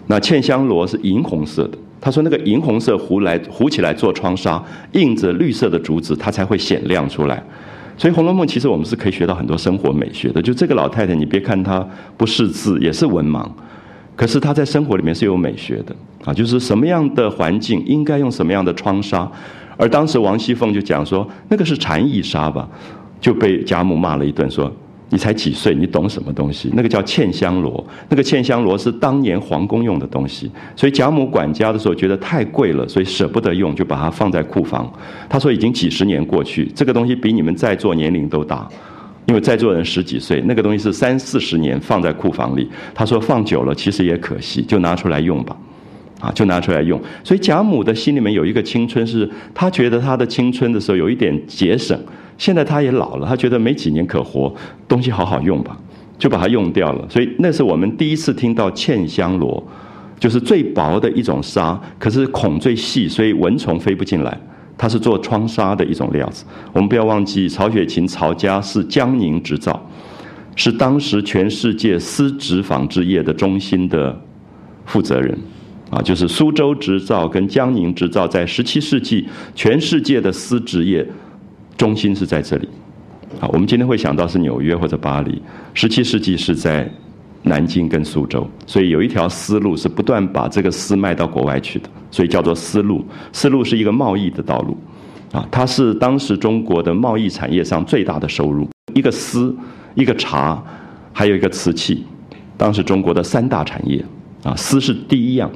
[0.08, 1.78] 那茜香罗是银红色的。
[2.02, 4.62] 他说那个银红色糊来糊起来做窗纱，
[4.94, 7.42] 印着绿色的竹子，它才会显亮出来。
[7.96, 10.42] 所以《红楼梦》其实我们是可以学到很多生活美学的。
[10.42, 11.88] 就这个老太太，你别看她
[12.18, 13.48] 不识字，也是文盲。”
[14.18, 15.96] 可是她在生活里面是有美学的
[16.26, 19.32] 啊，就是什么样的环境应该用什么样的窗纱，
[19.78, 22.68] 而当时王熙凤就讲说那个是蝉翼纱吧，
[23.22, 24.72] 就被贾母骂了一顿，说
[25.14, 26.72] 你才几岁，你懂什么东西？
[26.74, 34.92] 那个叫嵌香罗，那个嵌香罗是当年皇宫用的东西，所以贾母管家的时候觉得太贵了，所以舍不得用，就把它放在库房。
[35.30, 38.68] 他说已经几十年过去，这个东西比你们在座年龄都大。
[39.28, 42.68] 因为在座人十几岁，那个东西是三四十年放在库房里。
[42.96, 45.56] 他说放久了其实也可惜，就拿出来用吧，
[46.20, 47.00] 啊，就拿出来用。
[47.24, 51.96] 所以贾母的心里面有一个青春，是她觉得她的青春的时候有一点节省。
[52.44, 54.54] 现在他也老了，他觉得没几年可活，
[54.86, 55.78] 东西好好用吧，
[56.20, 57.08] 就把它用掉了。
[57.10, 59.66] 所以那是我们第一次听到茜香罗，
[60.20, 64.38] 就是最薄的一种纱，可是孔最细，所以蚊虫飞不进来。
[64.78, 66.44] 它是做窗纱的一种料子。
[66.74, 69.82] 我们不要忘记，曹雪芹曹家是江宁织造，
[70.58, 74.20] 是当时全世界丝织纺织业的中心的
[74.86, 75.40] 负责人。
[75.92, 79.26] 啊，就是苏州织造跟江宁织造，在十七世纪
[79.56, 81.08] 全世界的丝织业
[81.78, 82.68] 中心是在这里。
[83.40, 85.42] 啊，我们今天会想到是纽约或者巴黎，
[85.74, 86.90] 十七世纪是在。
[87.46, 93.06] 南京跟苏州，所以有一条丝路是不断把这个丝卖到国外去的，所以叫做丝路。
[93.34, 94.78] 丝路是一个贸易的道路，
[95.34, 98.66] 啊，它是当时中国的贸易产业上最大的收入。
[98.94, 99.54] 一个丝，
[99.94, 100.64] 一个茶，
[101.12, 102.06] 还有一个瓷器，
[102.56, 104.02] 当时中国的三大产业，
[104.44, 105.52] 啊，丝是第一样，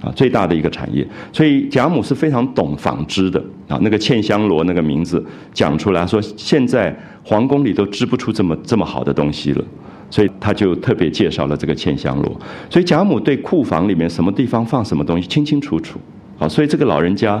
[0.00, 1.06] 啊，最大的一个产业。
[1.32, 9.64] 所以贾母是非常懂纺织的，啊，那个茜香罗那个名字讲出来说，现在皇宫里都织不出这么这么好的东西了。
[10.10, 12.40] 所以他就特别介绍了这个茜香罗，
[12.70, 15.98] 所以贾母对库房里面什么地方放什么东西清清楚楚，
[16.38, 17.38] 啊，所以这个老人家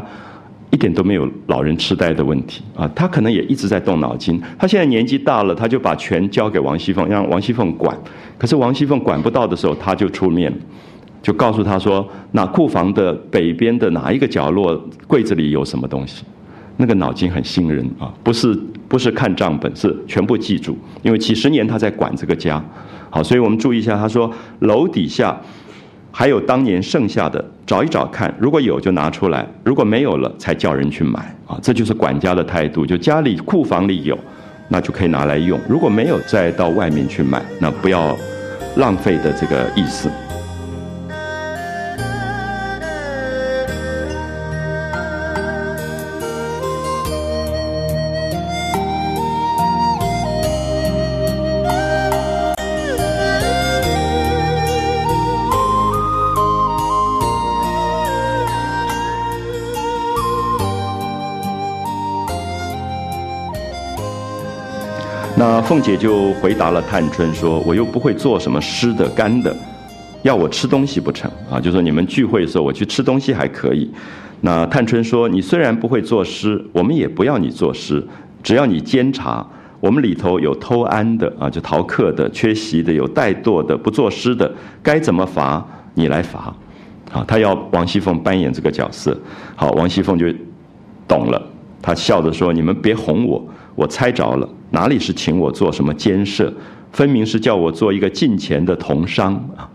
[0.70, 4.38] 一点都没有老人痴呆的问题啊，他可能也一直在动脑筋。
[4.58, 7.96] 他现在年纪大了，他就把权交给王熙凤，让王熙凤管。
[8.36, 10.52] 可是王熙凤管不到的时候，他就出面，
[11.22, 16.24] 就告诉他说：那库房的北边的哪一个角落柜子里有什么东西？
[16.80, 18.56] 那个脑筋很新人啊，不是
[18.86, 22.62] 不是看账本，是全部记住，因为几十年他在管这个家，
[23.10, 25.36] 好，所以我们注意一下，他说楼底下
[26.12, 34.16] 还有当年剩下的，找一找看，如果有就拿出来，如果没有了才叫人去买啊，这就是管家的态度，就家里库房里有，
[34.68, 38.16] 那就可以拿来用，如果没有再到外面去买，那不要
[38.76, 40.08] 浪费的这个意思。
[65.38, 69.54] 那凤姐就回答了探春说：“我又不会做什么湿的干的，
[70.22, 71.60] 要我吃东西不成啊？
[71.60, 73.88] 就说你们聚会的时候，我去吃东西还可以。”
[74.42, 78.04] 那探春说：“你虽然不会作诗，我们也不要你作诗，
[78.42, 79.46] 只要你监察。
[79.78, 85.64] 我们里头有偷安的啊，就逃课的、缺席的、有怠惰的、不作诗的，该怎么罚
[85.94, 86.52] 你来罚。”
[87.12, 89.16] 好，他要王熙凤扮演这个角色。
[89.54, 90.26] 好，王熙凤就
[91.06, 91.40] 懂了，
[91.80, 93.40] 她笑着说：“你们别哄我，
[93.78, 96.52] 我猜着了。”哪里是请我做什么监舍？
[96.90, 99.70] 分明是叫我做一个近前的同商啊！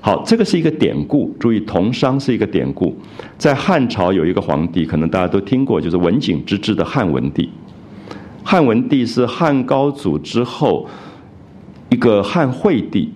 [0.00, 1.34] 好，这个是一个典故。
[1.40, 2.96] 注意，同商是一个典故。
[3.36, 7.50] 在汉朝有一个皇帝，可能大家都听过，就是文景之治的汉文帝。
[8.44, 10.86] 汉文帝是汉高祖之后
[11.90, 13.12] 一个汉惠帝。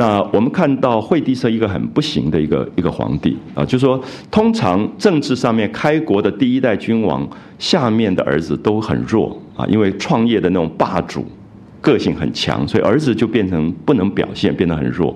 [0.00, 7.28] 那我们看到惠帝是一个很不行的一个一个皇帝啊，就说通常政治上面开国的第一代君王
[7.58, 11.26] 下面的儿子都很弱啊，因为创业的那种霸主
[11.82, 15.14] 个性很强，所以儿子就变成不能表现，变得很弱。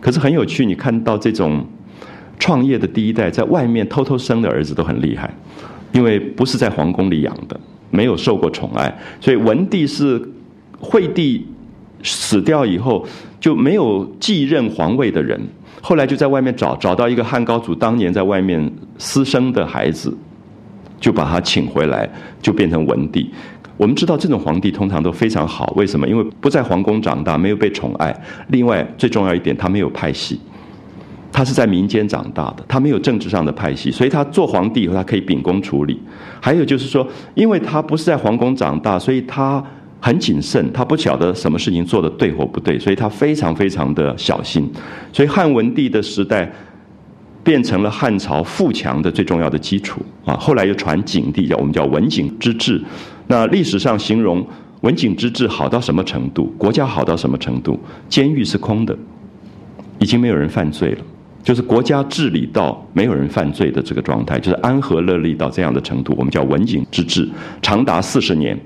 [0.00, 1.62] 可是很有趣，你看到这种
[2.38, 5.30] 创业的第一代在外面偷偷生的儿子都很厉害，
[5.92, 7.60] 因为不是在皇宫里养的，
[7.90, 10.26] 没有受过宠爱，所以文帝是
[10.80, 11.46] 惠帝。
[12.02, 13.06] 死掉以后
[13.40, 15.40] 就没有继任皇位的人，
[15.80, 20.16] 后来就在外面找，找到一个汉高祖当年在外面私生的孩子，
[21.00, 22.08] 就把他请回来，
[22.40, 23.30] 就变成文帝。
[23.78, 26.06] 我们知道这种皇帝通常都非常好，为什么？
[26.06, 28.14] 因为不在皇宫长大，没有被宠爱。
[28.48, 30.38] 另外最重要一点，他没有派系，
[31.32, 36.00] 他是在民间长大的，他没有政治上的派系，所以他做皇帝以后，他可以秉公处理。
[36.40, 39.64] 还有就是说，因为他不是在皇宫长大，所以他
[40.04, 44.68] 很谨慎，他不晓得什么事情做的对或不对，所以他非常非常的小心。
[45.12, 46.50] 所以汉文帝的时代
[47.44, 50.34] 变成了汉朝富强的最重要的基础啊。
[50.34, 52.82] 后来又传景帝，叫我们叫文景之治。
[53.28, 54.44] 那历史上形容
[54.80, 56.52] 文景之治好到什么程度？
[56.58, 57.78] 国家好到什么程度？
[58.08, 58.98] 监狱是空的，
[60.00, 60.98] 已经没有人犯罪了，
[61.44, 67.28] 就是国家治理到没有人犯罪的这个状态，就是安和乐利到这样的程度，我们叫文景之治，
[67.62, 68.58] 长达四十年。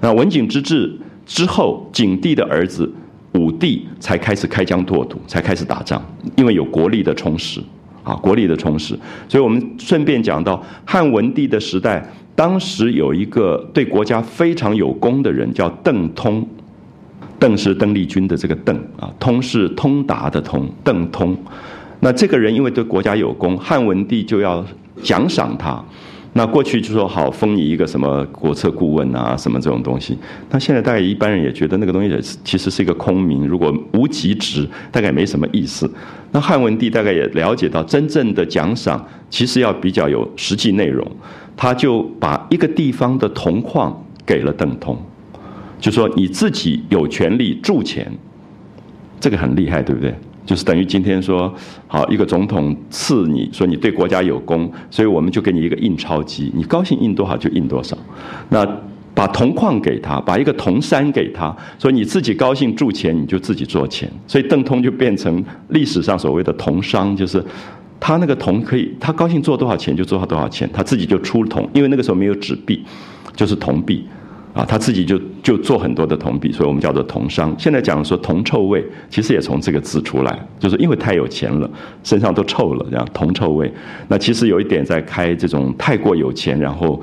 [0.00, 0.96] 那文景之治
[1.26, 2.90] 之后，景帝的儿子
[3.32, 6.02] 武帝才开始开疆拓土，才开始打仗，
[6.36, 7.60] 因为有国力的充实
[8.02, 8.98] 啊，国力的充实。
[9.28, 12.04] 所以我们顺便讲到汉文帝的时代。
[12.34, 16.46] 当时有一个对国家非常有功的人，叫邓通。
[17.36, 21.36] 邓是邓丽君的这个邓啊，通是通达的通，邓通。
[21.98, 24.64] 那这个人因为对国家有功，汉文帝就要
[25.02, 25.84] 奖赏他。
[26.38, 30.16] 那过去就说好封你一个什么国策顾问啊，什么这种东西。
[30.50, 35.90] 那现在大概一般人也觉得那个东西也其实是一个空名，如果无极值，大概没什么意思。
[36.30, 41.04] 那汉文帝大概也了解到，真正的奖赏其实要比较有实际内容。
[41.56, 44.96] 他就把一个地方的铜矿给了邓通，
[45.80, 48.08] 就说你自己有权利铸钱，
[49.18, 50.14] 这个很厉害，对不对？
[50.48, 51.54] 就是等于今天说，
[51.86, 57.94] 好一个总统赐你说你对国家有功，所以我们就给你一个印钞机，你高兴印多少就印多少。
[58.48, 58.66] 那
[59.14, 64.10] 把铜矿给他，把一个铜山给他，说你自己高兴铸钱，你就自己做钱。
[64.26, 67.44] 所以邓通就变成历史上所谓的铜商，就是。
[68.00, 72.80] 他那个铜可以，他高兴做多少钱就做多少钱，他自己就出铜，因为那个时候没有纸币，
[73.34, 74.06] 就是铜币，
[74.54, 77.54] 啊，他自己就就做很多的铜币，所以我们叫做铜商。
[77.58, 81.70] 现在讲说铜臭味，其实也从这个字出来，就是因为太有钱了，
[82.02, 83.72] 身上都臭了，这样铜臭味。
[84.08, 87.00] 那其实有一点在开这种太过有钱，然后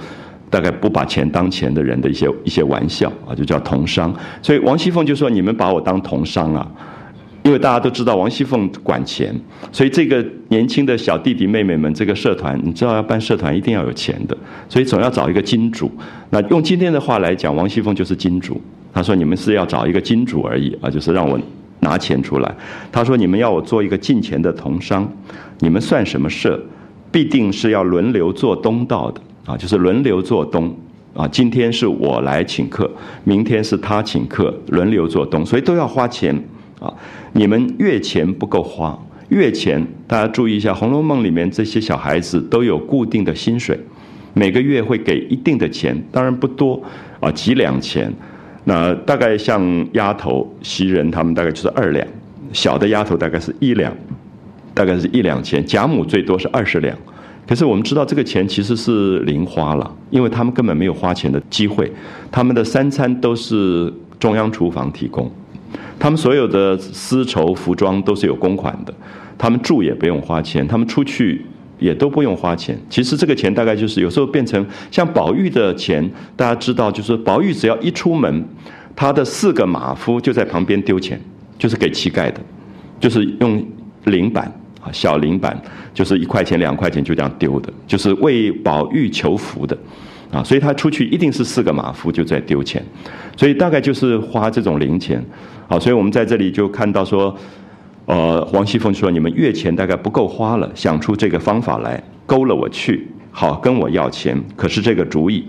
[0.50, 4.14] 大概不把钱当钱的人的一些一些玩笑啊，就叫铜商。
[4.42, 6.70] 所以王熙凤就说：“你们把我当铜商啊。”
[7.46, 9.32] 因为大家都知道王熙凤管钱，
[9.72, 14.36] 所以这个年轻的小弟弟妹妹们，这个社团，你知道要办社团一定要有钱的，
[14.68, 15.92] 所以总要找一个金主。
[16.32, 18.60] 那用今天的话来讲，王熙凤就是金主。
[18.92, 21.40] 他说：“你们是要找一个金主而已啊，就是让我
[21.82, 22.56] 拿钱出来。”
[22.92, 25.08] 他说：“你们要我做一个进钱的同商，
[25.60, 26.60] 你们算什么社？
[27.12, 30.76] 必定是要轮流做东道的啊，就是轮流做东
[31.14, 31.28] 啊。
[31.28, 32.90] 今天是我来请客，
[33.24, 36.36] 明天是他请客，轮流做东，所以都要花钱。”
[36.86, 36.94] 啊，
[37.34, 38.98] 你们月钱不够花，
[39.30, 43.80] 月钱大家注意一下，《红楼梦》里面这些小孩子都有固定的薪水，
[44.34, 46.82] 每个月会给一定的钱，当然不多
[47.20, 48.14] 啊，几两钱。
[48.68, 52.08] 那大概像丫头、袭人他们大概就是二两，
[52.52, 53.96] 小的丫头大概是一两，
[54.74, 55.64] 大概是一两钱。
[55.66, 56.98] 贾母最多是二十两，
[57.48, 61.92] 可是我们知道这个钱其实是零花了，因为他们根本没有花钱的机会，
[62.32, 65.32] 他们的三餐都是中央厨房提供。
[66.00, 68.94] 他们所有的丝绸服装都是有公款的，
[69.38, 71.46] 他们住也不用花钱，他们出去
[71.80, 72.80] 也都不用花钱。
[72.90, 78.46] 其实这个钱大概就是有时候变成像宝玉的钱，大家知道，就是宝玉只要一出门，
[78.96, 81.20] 他的四个马夫就在旁边丢钱，
[81.58, 82.40] 就是给乞丐的，
[83.00, 83.66] 就是用
[84.06, 84.46] 零板
[84.82, 85.60] 啊，小零板，
[85.94, 89.78] 就是一块钱、两块钱就这样丢的，就是为宝玉求福的。
[90.36, 92.84] 啊，所以他出去一定是四个马夫就在丢钱，
[93.38, 95.24] 所以大概就是花这种零钱。
[95.70, 97.34] 好，所以我们在这里就看到说，
[98.06, 104.38] 呃，王熙凤说你们月钱大概不够花了，想出这个方法来勾了我去，好跟我要钱。
[104.58, 105.46] 可是这个主意，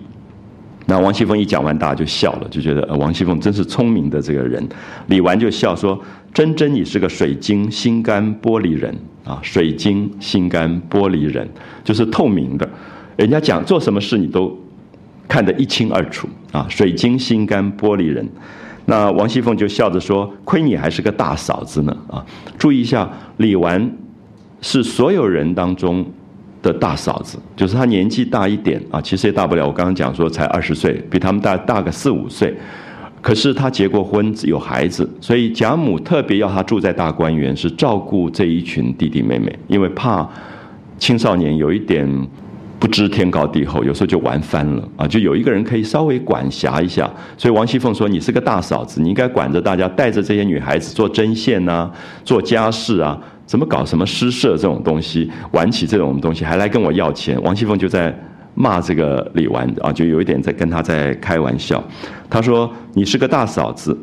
[0.87, 4.65] 那王熙凤一讲完，大家就笑了，就觉得王熙凤真是聪明的这个人。
[5.09, 6.01] 李纨就笑说
[6.33, 11.49] ：“真真你是个水晶心肝玻璃人啊，水晶心肝玻璃人
[11.83, 12.69] 就是透明的，
[13.17, 14.57] 人家讲做什么事你都。”
[15.29, 16.65] 看得一清二楚啊！
[16.69, 18.27] 水晶心肝玻璃人，
[18.85, 22.25] 那王熙凤就笑着说：“亏你还是个大嫂子呢啊！”
[22.57, 23.91] 注意一下，李纨
[24.61, 26.07] 是所有人当中
[26.63, 29.67] 的大嫂子，就是她年纪大一点啊，其实也大不了。
[29.67, 32.55] 我刚刚讲说才二十岁，比他们大大个四五岁。
[33.21, 40.29] 可是她结过婚，有孩子，所以贾母特别要她住在大观园，是照顾这一群弟弟妹妹，因为怕
[40.99, 42.09] 青少年有一点。
[42.79, 45.09] 不知天高地厚，有时候就玩翻了啊！
[45.09, 51.91] 就有一个人可以稍微管辖一下，所以王熙凤说：“你是个大嫂子，你应该管着大家，带着这些女孩子做针线呐，
[52.23, 58.15] 做家事啊，怎么搞什么诗社这种东西，玩起这种东西还来跟我要钱。”王熙凤就在
[58.55, 61.83] 骂这个李纨啊，就有一点在跟他在开玩笑。
[62.29, 63.97] 他说：“你是个大嫂子，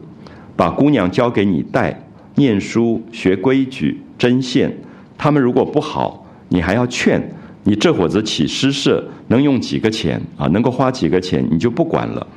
[0.56, 1.96] 把姑娘交给你带，
[2.36, 4.76] 念书学规矩针线，
[5.16, 7.22] 他们如果不好，你还要劝。”
[7.66, 10.48] 你这伙子起诗社能用几个钱啊？
[10.48, 12.28] 能够花几个钱，你就不管了。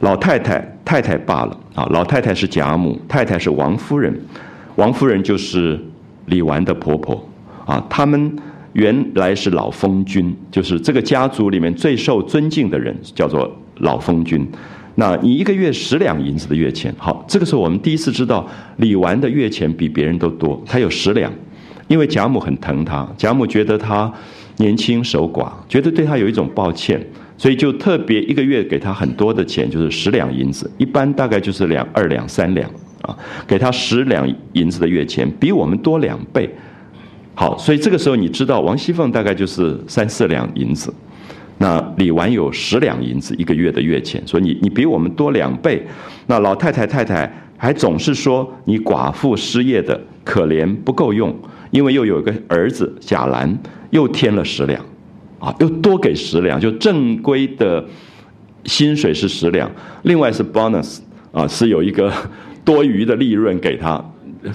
[0.00, 1.86] 老太太、太太罢了啊。
[1.92, 4.12] 老太太是贾母，太太是王夫人。
[4.74, 5.80] 王夫人就是
[6.26, 7.24] 李纨的婆婆
[7.64, 7.82] 啊。
[7.88, 8.36] 他们
[8.72, 14.46] 原来是老封君，就是这个家族里面最受尊敬的人，叫做老封君。
[14.96, 18.46] 那你一个月十两银子的月钱，好，这个时候我们第一次知道
[18.78, 21.32] 李纨的月钱比别人都多，她有十两，
[21.86, 24.12] 因为贾母很疼她，贾母觉得她。
[24.58, 27.04] 年轻守寡，觉得对他有一种抱歉，
[27.36, 32.70] 所以就特别一个月给他很多的钱，就是十两银子，一般大概就是两二两三两
[33.02, 36.48] 啊，给他十两银子的月钱，比我们多两倍。
[37.34, 40.92] 好，所以这个时候你知道王熙凤大概就是三四两银子，
[41.58, 45.86] 那李纨有十两银子一个月的月钱，所以你你比我们多两倍。
[46.26, 51.34] 那老太太太太还总是说你寡妇失业的可怜不够用，
[51.76, 53.56] 因为又有一个儿子贾兰。
[53.90, 54.84] 又添了十两，
[55.38, 57.82] 啊，又多给十两，就正规的
[58.64, 59.70] 薪水是十两，
[60.02, 60.98] 另外是 bonus，
[61.30, 62.12] 啊，是有一个
[62.64, 64.04] 多余的利润给他，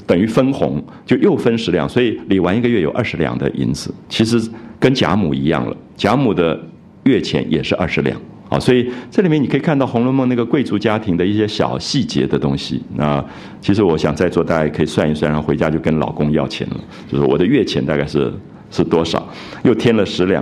[0.06, 4.38] 等于分红，就又分十两，所以李纨一个月有二十两的银子，其实
[4.78, 6.60] 跟贾母一样了，贾母的
[7.04, 12.80] 月钱也是二十两，啊，所以这里面你可以看到《红楼梦》那个贵族家庭的一些小细节的东西。
[12.96, 13.24] 那
[13.62, 16.80] 其实我想在座大家可以算一算，然后回家就跟老公要钱了，
[17.12, 18.32] 就是我的月钱大概是。
[18.74, 19.28] 是多少？
[19.64, 20.42] 又添了十两，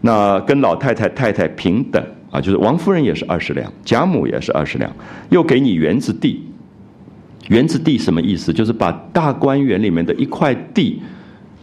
[0.00, 4.90] 那跟老太太太太平等啊，就是王夫人也是二十两，贾母也是二十两，
[5.28, 6.42] 又给你园子地。
[7.48, 8.54] 园子地什么意思？
[8.54, 10.98] 就是把大观园里面的一块地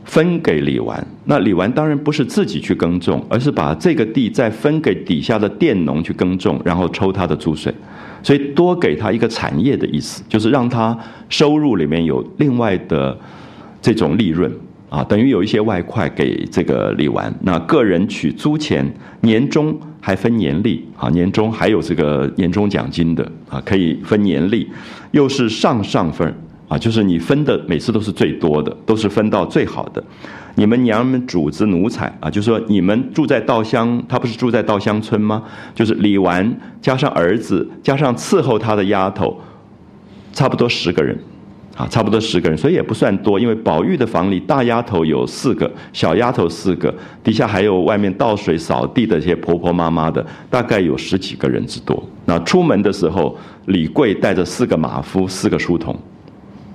[0.06, 1.06] 分给李纨。
[1.26, 7.74] 那李纨当然不是自己去耕种，而是把这个地再分给底下的佃农去耕种，然后抽他的租税，
[8.24, 10.98] 所以多给他一个产业的意思，就是让他
[11.28, 13.18] 收入里面有另外的
[13.82, 14.52] 这种利润。
[14.88, 18.86] 啊，等于有一些外快给这个李纨，那个人取租钱，
[19.22, 24.70] 年终还分年例，啊，年终还有这个年终奖金的，啊，可以分年例，
[25.12, 26.34] 又是上上分，
[26.68, 30.04] 啊，就是你分的每次都是最多的，都是分到最好的。
[30.56, 35.44] 你们娘们主子奴才，啊，就是说你们住在稻香，他不是住在稻香村吗？
[35.74, 39.40] 就是李纨加上儿子，加上伺候他的丫头，
[40.34, 41.18] 差不多十个人。
[41.78, 43.38] 啊，差不多十个人，所以也不算多。
[43.38, 52.02] 因为宝玉的房里，大丫头有四个，小丫头四个，底下还有外面倒水、扫地的这些婆婆妈妈的，大概有十几个人之多。
[52.24, 55.94] 那出门的时候，李贵带着四个马夫、四个书童，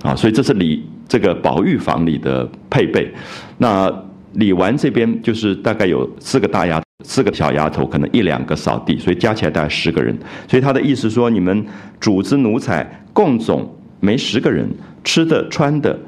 [0.01, 3.11] 啊，所以这是李这个宝玉房里的配备。
[3.57, 3.91] 那
[4.33, 10.17] 李纨这边就是大概有四个大丫、四个小丫头，可能一两个扫地，所以加起来大概十个人。
[10.47, 11.65] 所以他的意思说，你们
[11.99, 14.69] 主子奴才共总没十个人。
[15.03, 15.99] 吃的穿的，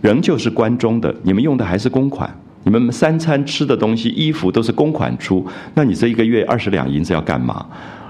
[0.00, 2.32] 仍旧是关中的，你们用的还是公款。
[2.62, 5.44] 你们三餐吃的东西、衣服都是公款出，
[5.74, 7.66] 那你这一个月二十两银子要干嘛？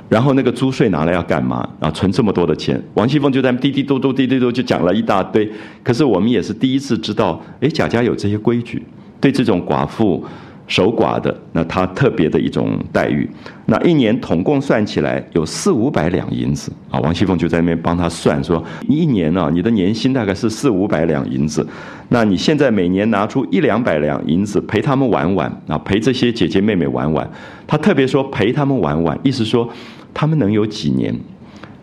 [0.09, 1.69] 然后那个租税拿来要干嘛？
[1.81, 5.51] 啊，存这么多的钱，王熙凤就在滴滴嘟嘟、滴滴嘟就讲了一大堆。
[5.83, 8.83] 可是我们也是第一次知道，哎，贾家有这些规矩，
[9.21, 10.25] 对这种寡妇。
[10.67, 13.29] 守寡的，那他特别的一种待遇。
[13.67, 16.99] 那一年统共算起来有四五百两银子啊。
[17.01, 21.67] 王熙凤就在那边帮他算，说你一年呢，你的年薪大概是四五百两银子。
[22.09, 27.29] 那你现在每年拿出一两百两银子陪他们玩玩啊，陪这些姐姐妹妹玩玩。
[27.67, 29.69] 他特别说陪他们玩玩，意思说
[30.12, 31.14] 他们能有几年？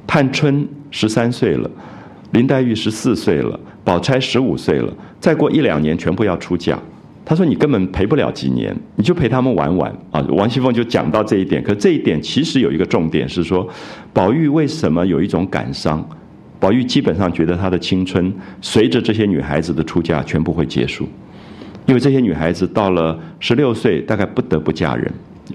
[0.05, 1.69] 探春十三岁了，
[2.31, 6.77] 林黛玉十四岁了，宝钗十五岁了，再过一两年全部要出嫁。
[7.25, 13.65] 他说：“你根本陪不了几年，你就陪他们玩玩啊！”王熙凤就讲到这一点，可这一点其实有一个重点是说，
[14.11, 16.05] 宝玉为什么有一种感伤？
[16.59, 21.07] 宝玉基本上觉得他的青春随着这些女孩子的出嫁全部会结束，
[21.85, 25.09] 因为这些女孩子到了十六岁，大概不得不嫁人。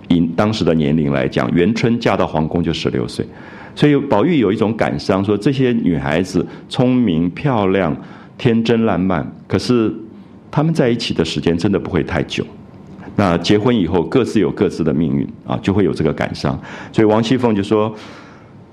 [0.08, 3.26] 以当时的年龄来讲，元春嫁到皇宫就十六岁，
[3.74, 7.94] 所以宝玉有一种感伤，说这些女孩子聪明漂亮、
[8.38, 9.94] 天真烂漫，可是。
[10.50, 12.44] 他们在一起的时间真的不会太久，
[13.16, 16.58] 那结婚以后各自有各自的命运啊，就会有这个感伤。
[16.92, 17.94] 所以王熙凤就说：“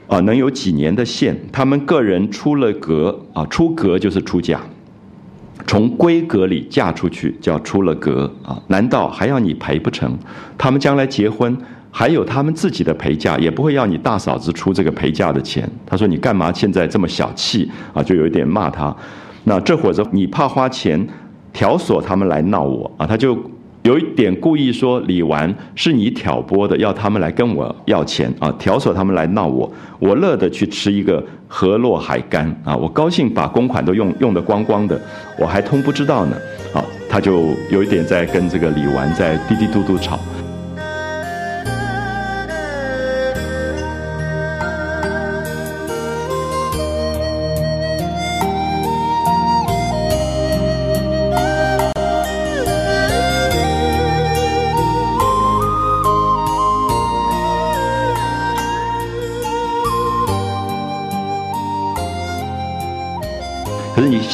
[0.07, 1.35] 啊，能有几年的限？
[1.51, 4.61] 他们个人出了阁啊，出阁就是出嫁，
[5.65, 8.61] 从闺阁里嫁出去，叫出了阁啊？
[8.67, 10.17] 难道还要你陪不成？
[10.57, 11.57] 他们将来结婚，
[11.89, 15.67] 还有他们自己的陪嫁，也不会要你大嫂子出这个陪嫁的钱。
[15.85, 18.95] 他说：“你干嘛现在这么小气啊？”就有一点骂他。
[19.43, 21.07] 那这会子你怕花钱，
[21.55, 23.07] 条索他们来闹我啊？
[23.07, 23.35] 他就。
[23.85, 34.99] 有一点故意说李纨是你挑拨的，要他们来跟我要钱啊，条索他们来闹我，我乐得去吃一个河洛海干啊，我高兴把公款都用用的光光的，
[35.37, 36.35] 我还通不知道呢，
[36.73, 40.17] 啊，他就有一点在跟这个李纨在滴滴嘟嘟吵。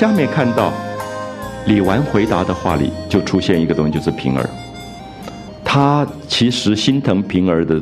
[0.01, 0.73] 下面看到
[1.67, 4.49] 李纨回答的话里，就出现一个东西，就是平儿。
[5.63, 7.79] 他其实心疼平儿的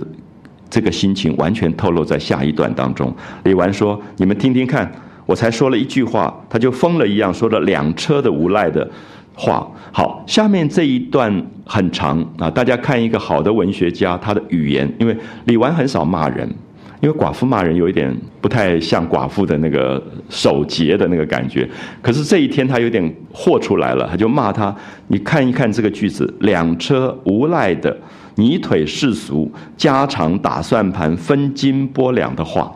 [0.69, 3.15] 这个心情，完全透露在下一段当中。
[3.45, 4.91] 李纨说：“你们听听看，
[5.25, 8.85] 我才说了一句话，他就疯了一样说了两车的无赖的
[9.33, 11.33] 话。”好，下面这一段
[11.65, 16.53] 很长啊，大家看一个好的文学家他的语言，因为李纨很少骂人。
[17.01, 21.65] 因为寡妇骂人有一点不太像寡妇的那个守节的那个感觉，
[22.01, 24.75] 可是这一天他有点豁出来了，他就骂他。
[25.07, 27.95] 你看一看这个句子，两车无赖的
[28.35, 32.69] 泥腿世俗，家常打算盘分金拨两的话，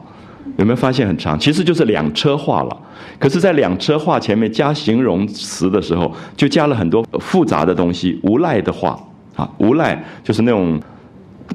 [0.56, 1.38] 有没有发现很长？
[1.38, 2.78] 其实就是两车话了。
[3.20, 8.18] 可是，在两车话前面加形容词的时候，就加了很多复杂的东西。
[8.24, 8.98] 无赖的话
[9.36, 10.80] 啊，无赖就是那种。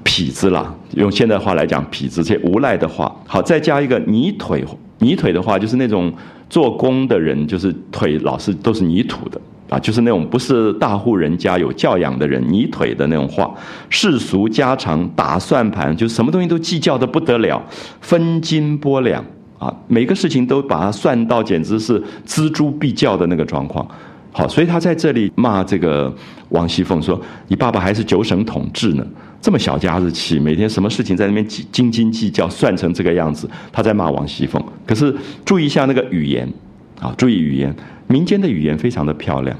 [0.04, 4.64] 痞子啦，用现代话来讲，痞子这无赖的话，好，再加一个泥腿，
[4.98, 6.12] 泥腿的话就是那种
[6.50, 13.54] 做工的人，就是腿老是都是泥土的啊，就是那种不是大户人家有教养的人，泥腿的那种话，
[13.88, 17.62] 世俗家常打算盘，就什么东西都计较的不得了，
[18.00, 19.24] 分斤拨两
[19.58, 23.86] 啊，每个事情都把它算到简直是锱铢必较的那个状况。
[24.30, 26.14] 好，所以他在这里骂这个
[26.50, 29.04] 王熙凤说：“你爸爸还是九省统治呢。”
[29.40, 34.60] 这么小家子气，每天什么事情在那边斤斤计较，算成这个样子，他在骂王熙凤。
[34.84, 36.52] 可是注意一下那个语言，
[37.00, 37.72] 啊，注意语言，
[38.08, 39.56] 民间的语言非常的漂亮，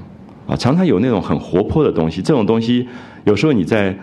[0.48, 2.20] 啊，常常有那种很活泼的东西。
[2.20, 2.86] 这种东西
[3.24, 3.96] 有时候你在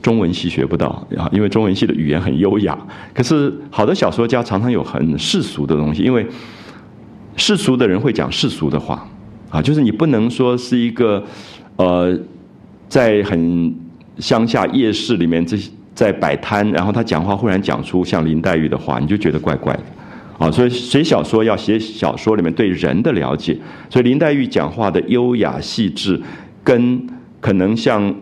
[0.00, 2.76] 中文系学不到啊，因为中文系的语言很优雅。
[3.12, 6.26] 可是好的小说家常常有很世俗的东西，因为
[7.36, 9.06] 世俗的人会讲世俗的话，
[9.50, 11.22] 啊，就是你不能说是一个
[11.76, 12.18] 呃，
[12.88, 13.89] 在很。
[14.20, 19.82] 乡下夜市里面，这些在摆摊，然后他讲话忽然讲出像林黛玉的话，你就觉得怪怪的，
[20.38, 26.20] 啊，所以写小说要写小说里面对人的了解，所以林黛玉讲话的优雅细致，
[26.62, 27.06] 跟
[27.40, 28.14] 可能像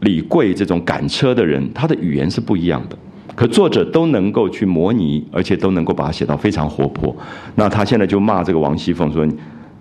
[0.00, 2.96] 李贵这种赶车的人，他的语言是不一样的，
[3.34, 7.14] 可作者都能够去模拟，而且都能够把它写到非常活泼。
[7.56, 9.26] 那他现在就骂这个王熙凤说，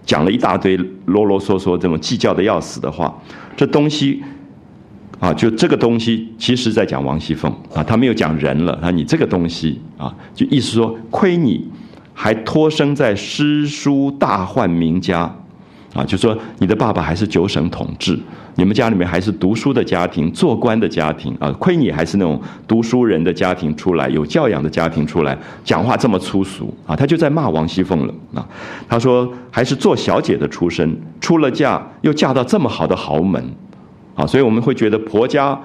[0.06, 0.76] 讲了一大堆
[1.06, 3.14] 啰啰嗦嗦这种计较的要死的话，
[3.56, 4.22] 这东西。
[5.20, 8.92] 啊，就这个东西，其实在讲王熙凤啊，他没有讲人了啊。
[8.92, 11.66] 你这个东西啊，就意思说，亏你
[12.14, 15.34] 还托生在诗书大宦名家
[15.94, 18.20] 啊，就说你的爸爸还是九省统治，
[18.56, 28.46] 你们家里面还是读书的家庭、做官的家庭啊，亏你还是那种读书人的家庭出来、有教养的家庭出来，讲话这么粗俗啊，他就在骂王熙凤了啊。
[28.90, 33.42] 他说还是做小姐的出身，出了嫁又嫁到这么好的豪门。
[34.16, 35.60] 啊，所以我们会觉得婆家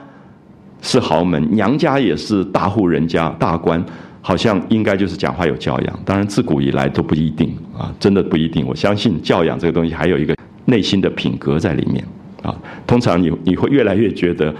[0.83, 3.83] 是豪门，娘家也是大户人家大官，
[4.21, 6.01] 好像应该就是讲话有教养。
[6.05, 8.67] 当然，自古以来都不一定啊，真的不一定。
[8.67, 12.05] 我相信教养这个东西还有一个内心的品格在里面
[12.43, 12.53] 啊。
[12.87, 14.53] 通常你你会越来越觉得，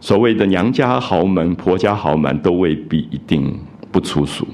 [0.00, 3.58] 所谓的娘家豪门、婆家豪门都未必一定
[3.90, 4.46] 不粗俗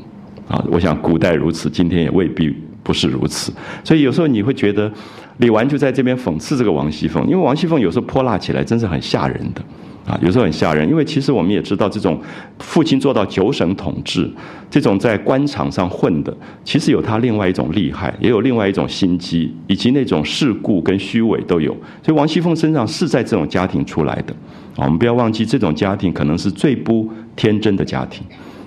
[0.46, 0.64] 啊。
[0.70, 2.54] 我想古代如此，今天也未必
[2.84, 3.52] 不是如此。
[3.82, 4.92] 所以有时候你会觉得。
[5.38, 9.62] 李纨就在这边讽刺这个王熙凤，因为王熙凤有时候泼辣起来真是很吓人的，
[10.10, 10.88] 啊，有时候很吓人。
[10.88, 12.18] 因为其实我们也知道，这种
[12.58, 14.30] 父亲做到九省统治，
[14.70, 16.34] 这种在官场上混的，
[16.64, 21.70] 其实有他另外一种厉害，也有另外一种心机，以及那种世故跟虚伪都有。
[22.02, 24.32] 所以王熙凤身上是在这种家庭出来的，
[24.76, 28.24] 啊，我们不要忘记，这种家庭可能是最不天真的家庭。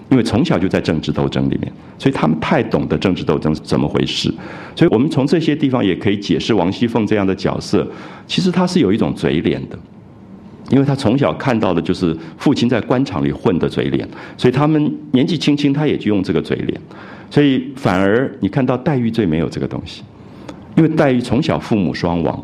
[0.10, 4.34] 因为从小就在政治斗争里面，所以他们太懂得政治斗争是怎么回事。
[4.76, 7.88] 所以我们从这些地方也可以解释王熙凤这样的角色，
[8.26, 9.78] 其实她是有一种嘴脸的，
[10.72, 16.82] 因为她从小看到的就是父亲在官场里混的嘴脸，所以他们年纪轻轻，他也就用这个嘴脸。
[17.30, 20.02] 所以反而你看到黛玉最没有这个东西，
[20.76, 22.44] 因为黛玉从小父母双亡，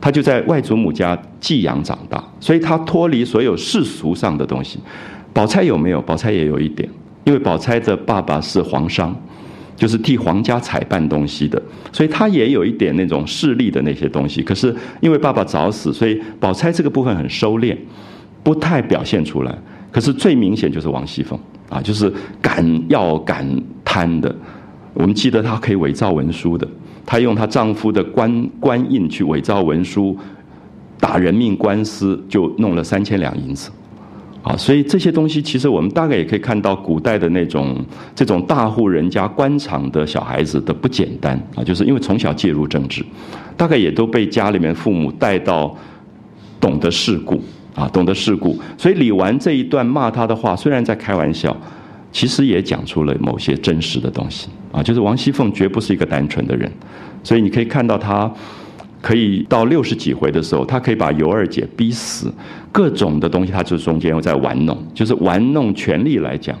[0.00, 4.78] 她就在外祖母家寄养长大，所以她脱离所有世俗上的东西。
[5.34, 6.00] 宝钗有没有？
[6.00, 6.88] 宝钗也有一点，
[7.24, 9.14] 因为宝钗的爸爸是皇商，
[9.76, 11.60] 就是替皇家采办东西的，
[11.92, 14.42] 所以她也有一点那种势力的那些东西。
[14.42, 17.76] 可是因为爸爸早死，所以宝钗这个部分很收敛，
[18.42, 19.56] 不太表现出来。
[19.90, 21.38] 可是最明显就是王熙凤
[21.68, 23.46] 啊，就是敢要敢
[23.84, 24.34] 贪的。
[24.94, 26.66] 我们记得她可以伪造文书的，
[27.04, 30.16] 她用她丈夫的官官印去伪造文书，
[30.98, 33.70] 打人命官司就弄了三千两银子。
[34.42, 37.76] 啊，所以这些东西其实我们大概也可以看到古代的那种
[38.12, 43.04] 这种大户人家官场的小孩子的不简单啊，就是因为从小介入政治，
[43.56, 45.72] 大概也都被家里面父母带到
[46.60, 47.40] 懂得世故
[47.76, 48.58] 啊，懂得世故。
[48.76, 51.56] 所以李纨这一段骂他的话，虽然在开玩笑，
[52.10, 56.68] 其实也讲出了某些真实的东西啊，就是王熙凤绝不是一个单纯的人，
[57.22, 58.28] 所以你可以看到他。
[59.00, 62.32] 可以到六十几回的时候，他可以把尤二姐逼死，
[62.72, 66.56] 各种的东西，他就中间又在玩弄，就是玩弄权力来讲，《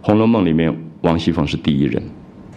[0.00, 2.02] 红楼梦》里面王熙凤是第一人，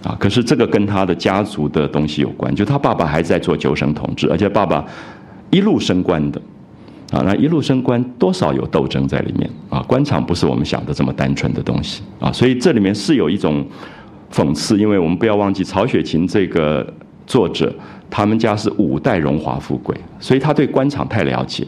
[0.04, 4.86] 啊，可是这个跟他的家族的东西有关，就他爸爸还在做九省统治，而且爸爸
[5.50, 6.40] 一路升官的，
[7.12, 13.66] 啊，那一路升官多少有斗争在里面，啊，官场不是我们想的这么单纯的东西，啊，所以这里面是有一种
[14.32, 16.86] 讽刺，因为我们不要忘记曹雪芹这个
[17.26, 17.74] 作者。
[18.16, 21.66] 他们家是五代荣华富贵，所以他对官场太了解，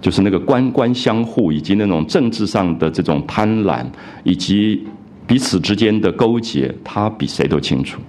[0.00, 3.84] 就是那个官官相护，以及那种政治上的这种贪婪，
[4.24, 4.86] 以及
[5.26, 8.00] 彼此之间的勾结，他比谁都清楚。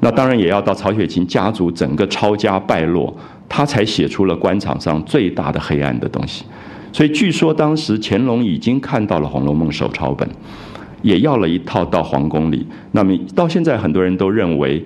[0.00, 3.16] 那当然也要到曹雪芹家族整个抄家败落，
[3.48, 6.44] 他才写出了官场上最大的黑暗的东西。
[6.92, 10.28] 所以据说当时乾隆已经看到了《红楼梦》手抄本，
[11.02, 12.66] 也要了一套到皇宫里。
[12.92, 14.80] 那么到现在很多人都认为《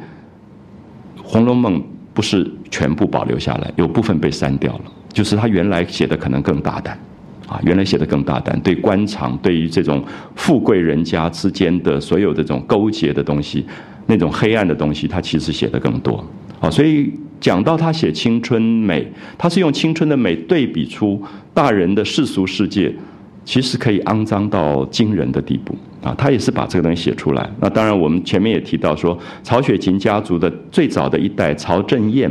[1.23, 1.81] 红楼梦》。
[2.13, 4.83] 不是全部保留下来，有部分被删掉了。
[5.13, 6.99] 就是他原来写的可能更大胆，
[7.47, 10.05] 啊，原来写的更大胆，对官场、对于这种
[10.35, 13.65] 富贵人家之间的所有这种勾结的东西，
[14.07, 16.25] 那种黑暗的东西，他其实写的更多。
[16.61, 19.07] 啊，所以讲到他写青春美，
[19.37, 21.23] 他是用青春的美对比出
[21.55, 22.95] 大人的世俗世界。
[23.43, 26.15] 其实可以肮脏到惊人的地步啊！
[26.17, 27.51] 他也是把这个东西写出来。
[27.59, 32.31] 那当然，我们前面也提到说，曹雪芹家族的最早的一代曹正彦，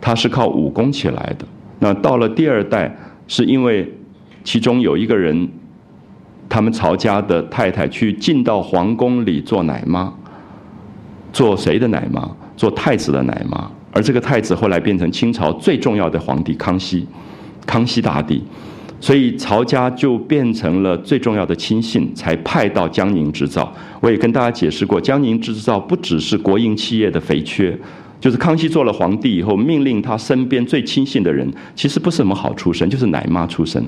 [0.00, 1.46] 他是靠武功起来的。
[1.78, 2.96] 那到了第二代，
[3.28, 3.92] 是因为
[4.44, 5.48] 其中有一个人，
[6.48, 10.12] 他们曹家的太太去进到皇宫里做奶妈，
[11.32, 12.30] 做谁的奶妈？
[12.56, 13.70] 做太子的奶妈。
[13.92, 17.06] 而这个太子后来变成清朝最重要的皇帝康熙，
[17.66, 18.42] 康熙大帝。
[18.98, 23.70] 所以曹家就变成了最重要的亲信，才派到江宁织造。
[24.00, 27.78] 我也跟大家解释过，江宁织造不只是国营企业的肥缺，
[28.26, 33.80] 就是康熙做了皇帝以后，命令他身边最亲信的人，其实不是什么好出身，就是奶妈出身。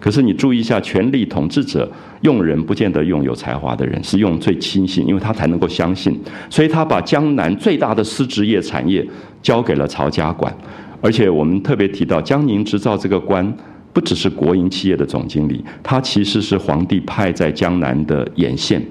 [0.00, 1.88] 可是你注意一下，权力统治者
[2.22, 6.20] 用人不见得用有才华的人，是用最亲信，因为他才能够相信。
[6.50, 9.06] 所以他把江南最大的丝织业产业
[9.40, 10.52] 交给了曹家管，
[11.00, 13.56] 而且我们特别提到江宁织造这个官。
[13.92, 18.84] 不只是国营企业的总经理，他其实是皇帝派在江南的眼线，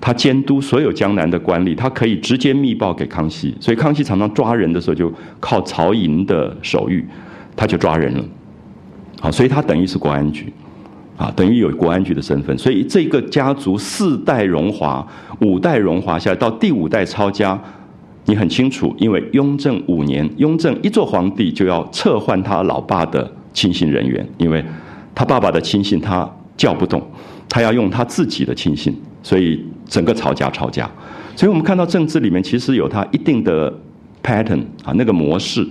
[0.00, 7.02] 他监督所有江南的官吏，他可以直接密报给康熙，所以康熙常常抓人的时候就靠曹寅的手谕，
[7.54, 8.24] 他就抓人了。
[9.20, 10.52] 好，所以他等于是国安局，
[11.16, 12.56] 啊，等于有国安局的身份。
[12.56, 15.06] 所以这个家族四代荣华，
[15.40, 17.60] 五代荣华下来，到第五代抄家，
[18.26, 23.32] 你很清楚，因为雍正五年，雍正一做皇帝就要撤换他老爸的。
[23.56, 24.62] 亲信人员，因为
[25.14, 27.02] 他爸爸的亲信他叫不动，
[27.48, 30.90] 他要用他自己的亲信，所以整个吵架、吵架。
[31.34, 33.72] 所以我们看到政治里面其实有他一定的
[34.22, 35.66] pattern 啊，那个模式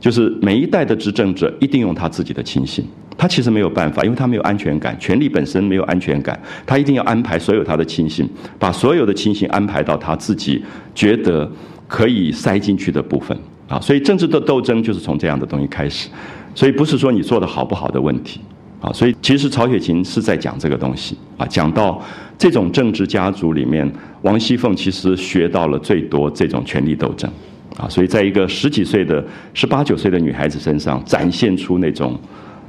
[0.00, 2.84] 就是每一代的执政者一定用他自己的亲信，
[3.18, 8.28] 他其实没有办法，因为他没有安全感，权力本身没有安全感，他一定要安排所有他的亲信，
[8.58, 10.62] 把所有的亲信安排到他自己
[10.94, 11.50] 觉得
[11.86, 13.36] 可以塞进去的部分
[13.68, 13.78] 啊。
[13.78, 16.08] 所以政治的斗争就是从这样的东西开始。
[16.54, 18.40] 所以不是说你做的好不好的问题，
[18.80, 22.02] 啊，所以其实曹雪芹是在讲这个东西啊，讲到
[22.38, 23.90] 这种政治家族里面，
[24.22, 27.30] 王熙凤其实学到了最多这种权力斗争，
[27.76, 32.18] 啊，所以在一个十几岁的、十八九岁的女孩子身上展现出那种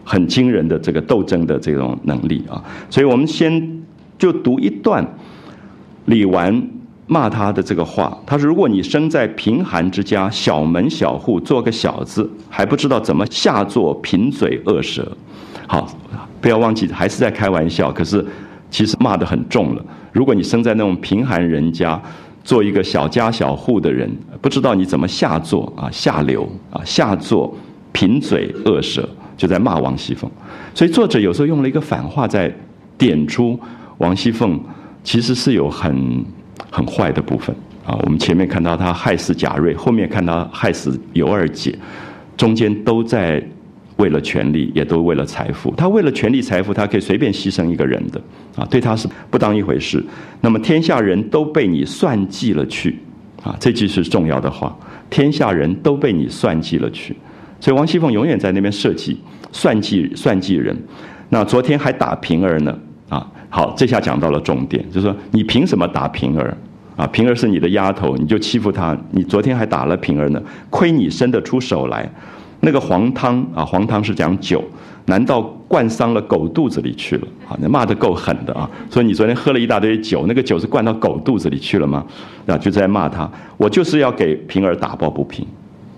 [0.03, 3.81] 很惊人的这个斗争的这种能力啊，所以我们先
[4.19, 5.05] 就读一段
[6.05, 6.61] 李纨。
[7.07, 15.05] 骂他的这个话，他说：“如果你生在贫寒之家，小门小户，做个小子，还不知道怎么下作贫嘴恶舌。”
[15.71, 15.87] 好，
[16.41, 17.89] 不要忘记，还是在开玩笑。
[17.93, 18.25] 可是，
[18.69, 19.81] 其实骂得很重了。
[20.11, 21.97] 如果你生在那种贫寒人家，
[22.43, 24.11] 做一个小家小户的人，
[24.41, 27.55] 不知道你怎么下作啊，下流啊，下作
[27.93, 29.07] 贫嘴恶舌，
[29.37, 30.29] 就在骂王熙凤。
[30.75, 32.53] 所以作者有时候用了一个反话，在
[32.97, 33.57] 点出
[33.99, 34.59] 王熙凤
[35.05, 36.25] 其实是有很
[36.69, 37.97] 很坏的部分啊。
[38.03, 41.73] 我们前面看到她害死贾瑞，后面看到害死尤二姐，
[42.35, 43.41] 中间都在。
[44.01, 45.71] 为了权力，也都为了财富。
[45.77, 48.19] 他为了权力、财富，他可以随便牺牲一个人的
[48.55, 50.03] 啊，对他是不当一回事。
[50.41, 52.97] 那么天下人都被你算计了去
[53.43, 54.75] 啊，这句是重要的话。
[55.11, 57.15] 天下人都被你算计了去，
[57.59, 59.19] 所以王熙凤永远在那边设计、
[59.51, 60.75] 算计、算计人。
[61.29, 62.75] 那昨天还打平儿呢
[63.09, 66.57] 啊，好，这下讲到了重点，就是说你凭什么打平儿
[66.95, 67.05] 啊？
[67.07, 68.97] 平儿是你的丫头，你就欺负她。
[69.11, 72.09] 你昨天还打了平儿呢，亏你伸得出手来。
[72.61, 74.63] 那个黄汤啊，黄汤是讲酒，
[75.05, 77.27] 难道灌伤了狗肚子里去了？
[77.49, 78.69] 啊，那骂得够狠的啊！
[78.89, 82.05] 所以你昨天喝了一大堆酒，那个酒是灌到狗肚子里去了吗？
[82.45, 85.45] 啊，就在骂他，我就是要给平儿打抱不平。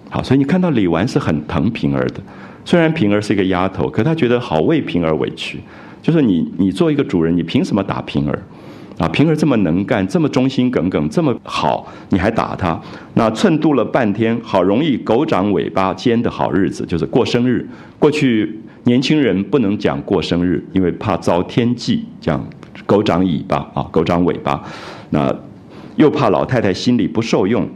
[0.09, 2.21] 好，所以你看到李纨是很疼平儿的，
[2.63, 5.59] 虽然平儿是一个丫头，可她觉得好为平儿委屈，
[6.01, 8.39] 就是你，你做一个主人，你凭什么打平儿？
[9.03, 12.79] 啊，平儿这么能干，这么忠心耿耿，这么好，你还打他？
[13.15, 17.67] 那寸度了半天，好容易狗长尾巴尖的好日子，就是过生日。
[17.99, 22.47] 过去年轻人不能讲过生日，因为怕遭天忌，讲
[22.85, 24.63] 狗长尾巴啊，狗长尾巴。
[25.09, 25.35] 那
[25.97, 27.67] 又怕老太太心里不受用，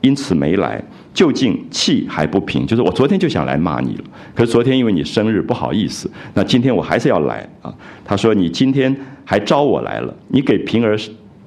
[0.00, 0.82] 因此没来。
[1.14, 7.74] 究竟气还不平，就是我昨天就想来骂你了，可是昨天因为你生日不好意思，那今天我还是要来啊。
[8.04, 8.96] 他说你今天。
[9.24, 10.98] 还招我来了，你给平儿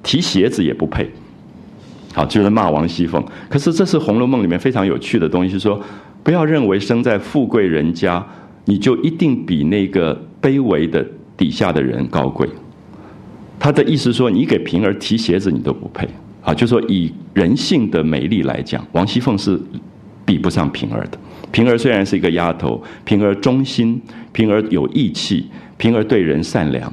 [0.02, 1.08] 提鞋子也不配，
[2.14, 3.22] 好，就是骂王熙凤。
[3.50, 5.78] 可是这是《红楼梦》里面非常有趣的东西，说
[6.22, 8.26] 不要认为生在富贵人家，
[8.64, 11.06] 你就一定比那个卑微的
[11.36, 12.48] 底下的人高贵。
[13.58, 16.08] 他的意思说，你给平儿提鞋子你都不配
[16.46, 19.60] 啊，就说以人性的美丽来讲，王熙凤是
[20.24, 21.18] 比不上平儿的。
[21.50, 24.00] 平儿虽然是一个丫头，平儿忠心，
[24.30, 26.92] 平儿有义气，平儿对人善良。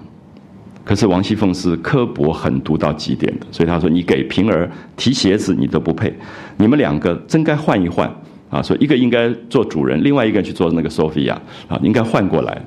[0.83, 4.67] 可是王熙凤是刻薄狠毒到极点的，所以他说：“你给平儿
[4.97, 6.11] 提鞋子，你都不配。
[6.57, 8.11] 你们两个真该换一换
[8.49, 8.59] 啊！
[8.59, 12.59] 说一个应该做主人，另外一个去做那个 Sophia 啊，应该换过来。”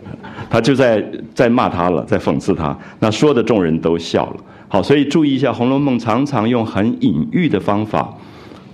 [0.48, 1.04] 他就在
[1.34, 2.78] 在骂他了，在讽刺他。
[3.00, 4.36] 那说的众人都笑了。
[4.68, 8.12] 好，所以注意一下，《红楼梦》常常用很隐喻的方法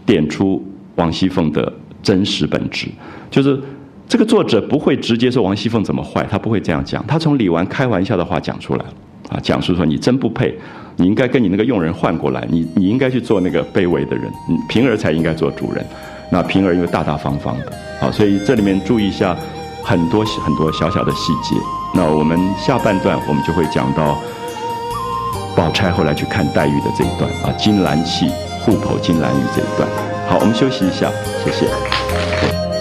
[0.07, 0.65] 点出
[0.97, 2.89] 王熙凤的真实本质，
[3.31, 3.61] 就是
[4.09, 8.85] 这个作者不会直接说王熙凤怎么坏，他不会这样讲，他从李纨开玩笑的话讲出来。
[9.29, 10.55] 啊，讲述说你真不配，
[10.97, 14.31] 你应该跟你那个佣人换过来，你你应该去做那个卑微的人，
[14.69, 15.83] 平儿才应该做主人。
[16.31, 19.35] 那平儿因为大大方方的，好，所以这里面注意一下
[19.83, 21.55] 很多很多小小的细节。
[21.95, 24.19] 那我们下半段我们就会讲到
[25.55, 28.31] 宝钗后来去看黛玉的这一段啊，金兰戏
[28.65, 29.89] 户口金兰玉这一段。
[30.29, 31.11] 好，我们休息一下，
[31.45, 32.72] 谢谢。